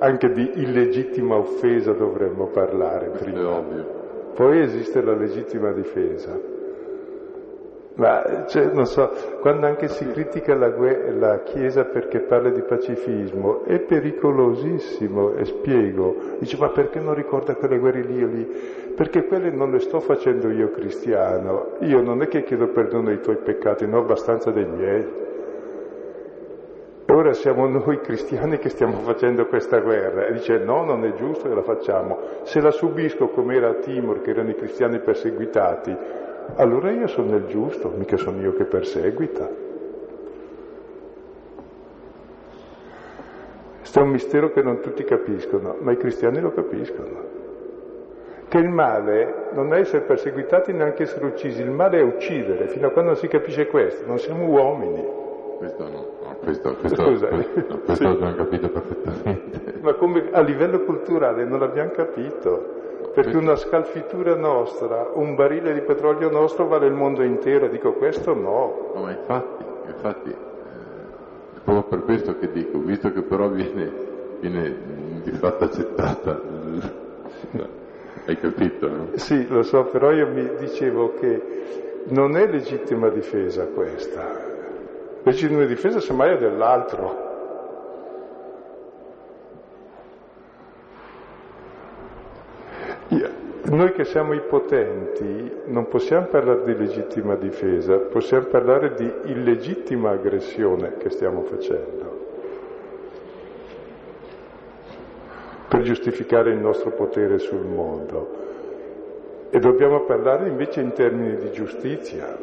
[0.00, 3.62] anche di illegittima offesa dovremmo parlare prima.
[4.34, 6.58] Poi esiste la legittima difesa.
[7.94, 10.72] Ma cioè, non so, quando anche si critica la,
[11.18, 16.16] la, Chiesa perché parla di pacifismo, è pericolosissimo, e spiego.
[16.38, 18.46] Dice, ma perché non ricorda quelle guerre lì o lì?
[18.96, 21.72] Perché quelle non le sto facendo io cristiano.
[21.80, 25.28] Io non è che chiedo perdono dei tuoi peccati, ne ho abbastanza dei miei.
[27.12, 31.48] Ora siamo noi cristiani che stiamo facendo questa guerra e dice no, non è giusto
[31.48, 32.18] che la facciamo.
[32.44, 35.96] Se la subisco come era a Timor, che erano i cristiani perseguitati,
[36.54, 39.48] allora io sono il giusto, mica sono io che perseguita.
[43.78, 47.38] Questo è un mistero che non tutti capiscono, ma i cristiani lo capiscono.
[48.46, 52.86] Che il male non è essere perseguitati neanche essere uccisi, il male è uccidere, fino
[52.86, 55.19] a quando non si capisce questo, non siamo uomini.
[55.60, 58.02] Questo no, no questo, questo, Scusa, questo, questo sì.
[58.02, 59.74] l'abbiamo capito perfettamente.
[59.84, 65.82] Ma come a livello culturale non l'abbiamo capito, perché una scalfitura nostra, un barile di
[65.82, 68.92] petrolio nostro vale il mondo intero, dico questo no.
[68.94, 73.92] No, ma infatti, infatti, eh, è proprio per questo che dico, visto che però viene,
[74.40, 74.76] viene
[75.22, 76.40] di fatto accettata,
[78.24, 79.08] hai capito, no?
[79.16, 84.49] Sì, lo so, però io mi dicevo che non è legittima difesa questa,
[85.22, 87.28] Legittima difesa semmai è dell'altro.
[93.62, 100.10] Noi che siamo i potenti non possiamo parlare di legittima difesa, possiamo parlare di illegittima
[100.10, 102.00] aggressione che stiamo facendo
[105.68, 108.38] per giustificare il nostro potere sul mondo.
[109.50, 112.36] E dobbiamo parlare invece in termini di giustizia,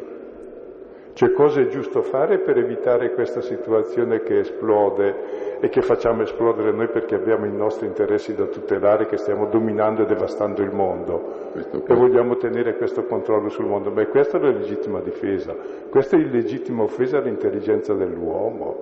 [1.18, 6.70] cioè cosa è giusto fare per evitare questa situazione che esplode e che facciamo esplodere
[6.70, 11.50] noi perché abbiamo i nostri interessi da tutelare, che stiamo dominando e devastando il mondo
[11.54, 13.90] e vogliamo tenere questo controllo sul mondo.
[13.90, 15.56] Beh, questa è la legittima difesa,
[15.90, 18.76] questa è illegittima offesa all'intelligenza dell'uomo.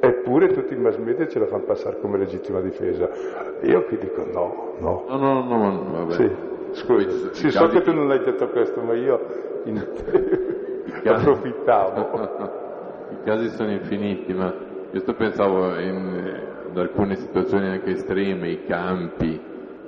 [0.00, 3.10] Eppure tutti i mass media ce la fanno passare come legittima difesa.
[3.60, 5.04] Io qui dico no, no.
[5.06, 6.14] No, no, no, no vabbè.
[6.14, 6.30] Sì,
[6.70, 9.52] scusa, sì, so che tu non hai detto questo, ma io...
[9.64, 10.62] In...
[11.04, 12.62] approfittavo.
[13.12, 14.52] I casi sono infiniti, ma
[14.90, 16.40] io pensavo in,
[16.70, 19.40] ad alcune situazioni anche estreme, i campi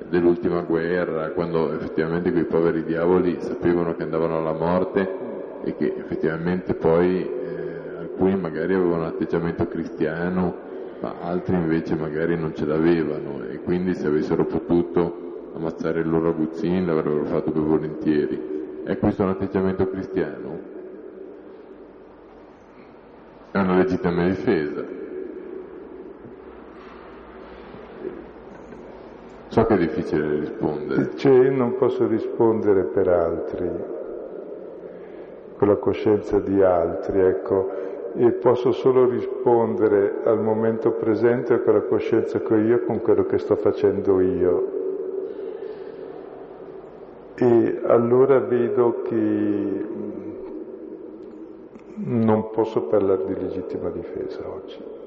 [0.08, 5.24] dell'ultima guerra, quando effettivamente quei poveri diavoli sapevano che andavano alla morte
[5.64, 10.54] e che effettivamente poi eh, alcuni magari avevano un atteggiamento cristiano,
[11.00, 16.28] ma altri invece magari non ce l'avevano e quindi se avessero potuto ammazzare il loro
[16.28, 18.54] aguzzini l'avrebbero fatto più volentieri.
[18.84, 20.55] È questo un atteggiamento cristiano?
[23.56, 24.84] È una legittima difesa.
[29.48, 31.16] So che è difficile rispondere.
[31.16, 33.70] Cioè, non posso rispondere per altri,
[35.56, 37.70] con la coscienza di altri, ecco,
[38.14, 43.24] e posso solo rispondere al momento presente con la coscienza che ho io, con quello
[43.24, 44.74] che sto facendo io.
[47.36, 49.84] E allora vedo che
[51.96, 55.04] non posso parlare di legittima difesa oggi.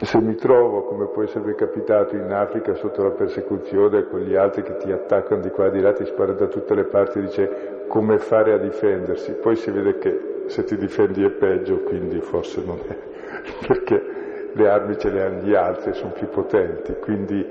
[0.00, 4.62] Se mi trovo, come può esservi capitato in Africa, sotto la persecuzione, con gli altri
[4.62, 7.84] che ti attaccano di qua e di là, ti sparano da tutte le parti, dice
[7.88, 12.62] come fare a difendersi, poi si vede che se ti difendi è peggio, quindi forse
[12.64, 12.96] non è,
[13.66, 17.44] perché le armi ce le hanno gli altri, sono più potenti, quindi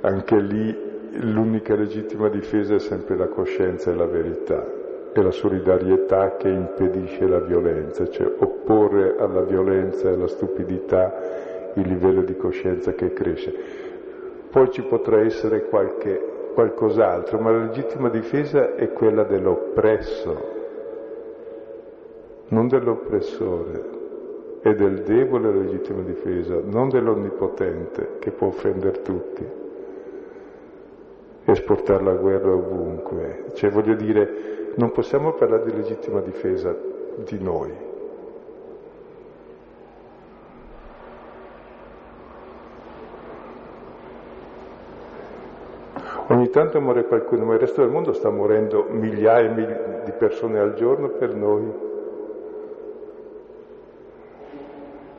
[0.00, 0.83] anche lì
[1.20, 4.82] l'unica legittima difesa è sempre la coscienza e la verità
[5.12, 11.86] e la solidarietà che impedisce la violenza, cioè opporre alla violenza e alla stupidità il
[11.86, 13.54] livello di coscienza che cresce.
[14.50, 20.52] Poi ci potrà essere qualche, qualcos'altro, ma la legittima difesa è quella dell'oppresso,
[22.48, 23.92] non dell'oppressore,
[24.62, 29.62] è del debole la legittima difesa, non dell'onnipotente che può offendere tutti
[31.52, 33.44] esportare la guerra ovunque.
[33.54, 36.74] Cioè voglio dire, non possiamo parlare di legittima difesa
[37.16, 37.92] di noi.
[46.28, 49.50] Ogni tanto muore qualcuno, ma il resto del mondo sta morendo migliaia
[50.04, 51.72] di persone al giorno per noi.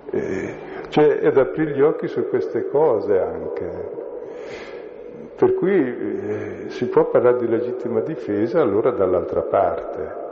[0.09, 0.55] E,
[0.89, 3.94] cioè, è da aprire gli occhi su queste cose anche.
[5.35, 10.23] Per cui eh, si può parlare di legittima difesa allora dall'altra parte.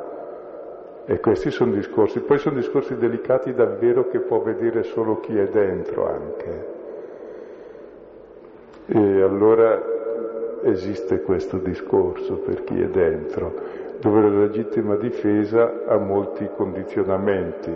[1.06, 5.48] E questi sono discorsi, poi sono discorsi delicati davvero che può vedere solo chi è
[5.48, 6.68] dentro anche.
[8.86, 9.82] E allora
[10.64, 13.54] esiste questo discorso per chi è dentro,
[14.00, 17.72] dove la legittima difesa ha molti condizionamenti.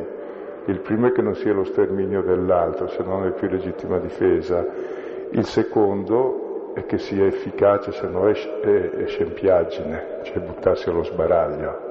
[0.65, 4.65] Il primo è che non sia lo sterminio dell'altro, se non è più legittima difesa.
[5.31, 6.46] Il secondo
[6.77, 11.85] e che sia efficace, se no è, è, è scempiaggine, cioè buttarsi allo sbaraglio.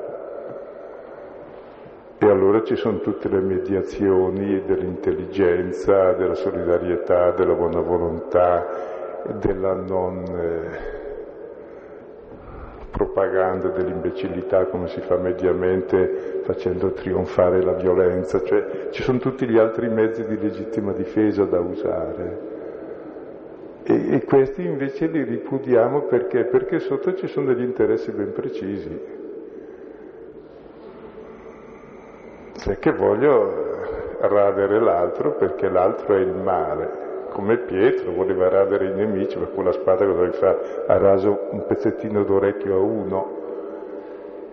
[2.19, 8.65] E allora ci sono tutte le mediazioni dell'intelligenza, della solidarietà, della buona volontà,
[9.41, 10.95] della non eh,
[12.93, 19.59] propaganda dell'imbecillità come si fa mediamente facendo trionfare la violenza, cioè ci sono tutti gli
[19.59, 22.56] altri mezzi di legittima difesa da usare.
[23.89, 26.45] E, e questi invece li ripudiamo perché?
[26.45, 29.01] Perché sotto ci sono degli interessi ben precisi.
[32.57, 37.05] Cioè che voglio radere l'altro perché l'altro è il male.
[37.31, 40.85] Come Pietro voleva radere i nemici, ma con la spada cosa deve fare?
[40.89, 43.31] Ha raso un pezzettino d'orecchio a uno,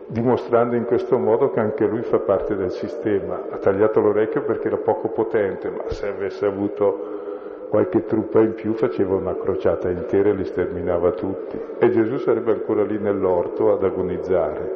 [0.07, 3.41] dimostrando in questo modo che anche lui fa parte del sistema.
[3.49, 7.12] Ha tagliato l'orecchio perché era poco potente, ma se avesse avuto
[7.73, 12.51] qualche truppa in più faceva una crociata intera e li sterminava tutti e Gesù sarebbe
[12.51, 14.75] ancora lì nell'orto ad agonizzare,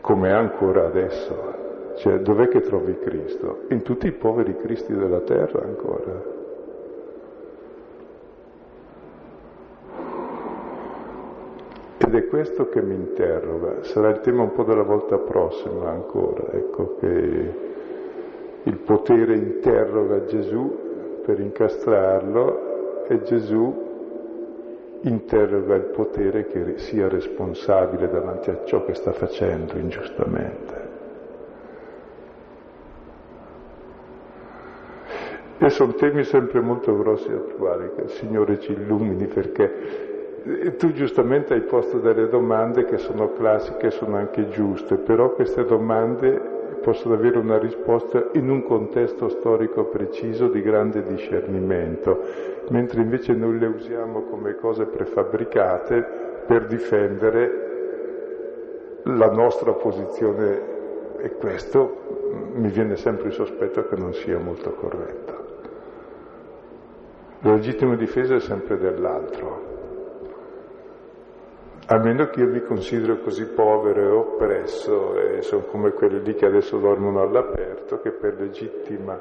[0.00, 1.56] come ancora adesso.
[1.96, 3.64] Cioè, dov'è che trovi Cristo?
[3.68, 6.22] In tutti i poveri Cristi della terra ancora.
[11.98, 16.44] Ed è questo che mi interroga, sarà il tema un po' della volta prossima ancora,
[16.52, 17.76] ecco che
[18.68, 23.86] il potere interroga Gesù per incastrarlo e Gesù
[25.02, 30.86] interroga il potere che sia responsabile davanti a ciò che sta facendo ingiustamente.
[35.60, 40.92] E sono temi sempre molto grossi e attuali, che il Signore ci illumini perché tu
[40.92, 47.14] giustamente hai posto delle domande che sono classiche sono anche giuste, però queste domande possono
[47.14, 52.20] avere una risposta in un contesto storico preciso di grande discernimento,
[52.70, 57.66] mentre invece noi le usiamo come cose prefabbricate per difendere
[59.04, 60.76] la nostra posizione
[61.18, 62.06] e questo
[62.54, 65.46] mi viene sempre il sospetto che non sia molto corretto.
[67.40, 69.67] La legittima difesa è sempre dell'altro,
[71.90, 76.34] a meno che io mi considero così povero e oppresso e sono come quelli lì
[76.34, 79.18] che adesso dormono all'aperto, che per legittima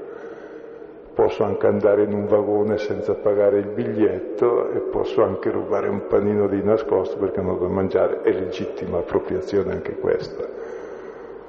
[1.14, 6.07] posso anche andare in un vagone senza pagare il biglietto e posso anche rubare un
[6.07, 10.45] panino di nascosto perché non ho mangiare, è legittima appropriazione anche questa,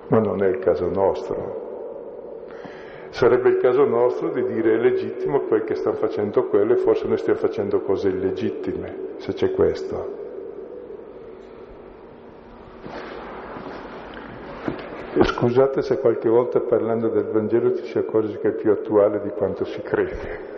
[0.07, 1.67] ma non è il caso nostro.
[3.11, 7.09] Sarebbe il caso nostro di dire è legittimo quel che stanno facendo quello e forse
[7.09, 10.28] noi stiamo facendo cose illegittime, se c'è questo.
[15.23, 19.31] Scusate se qualche volta parlando del Vangelo ci si accorge che è più attuale di
[19.31, 20.58] quanto si crede.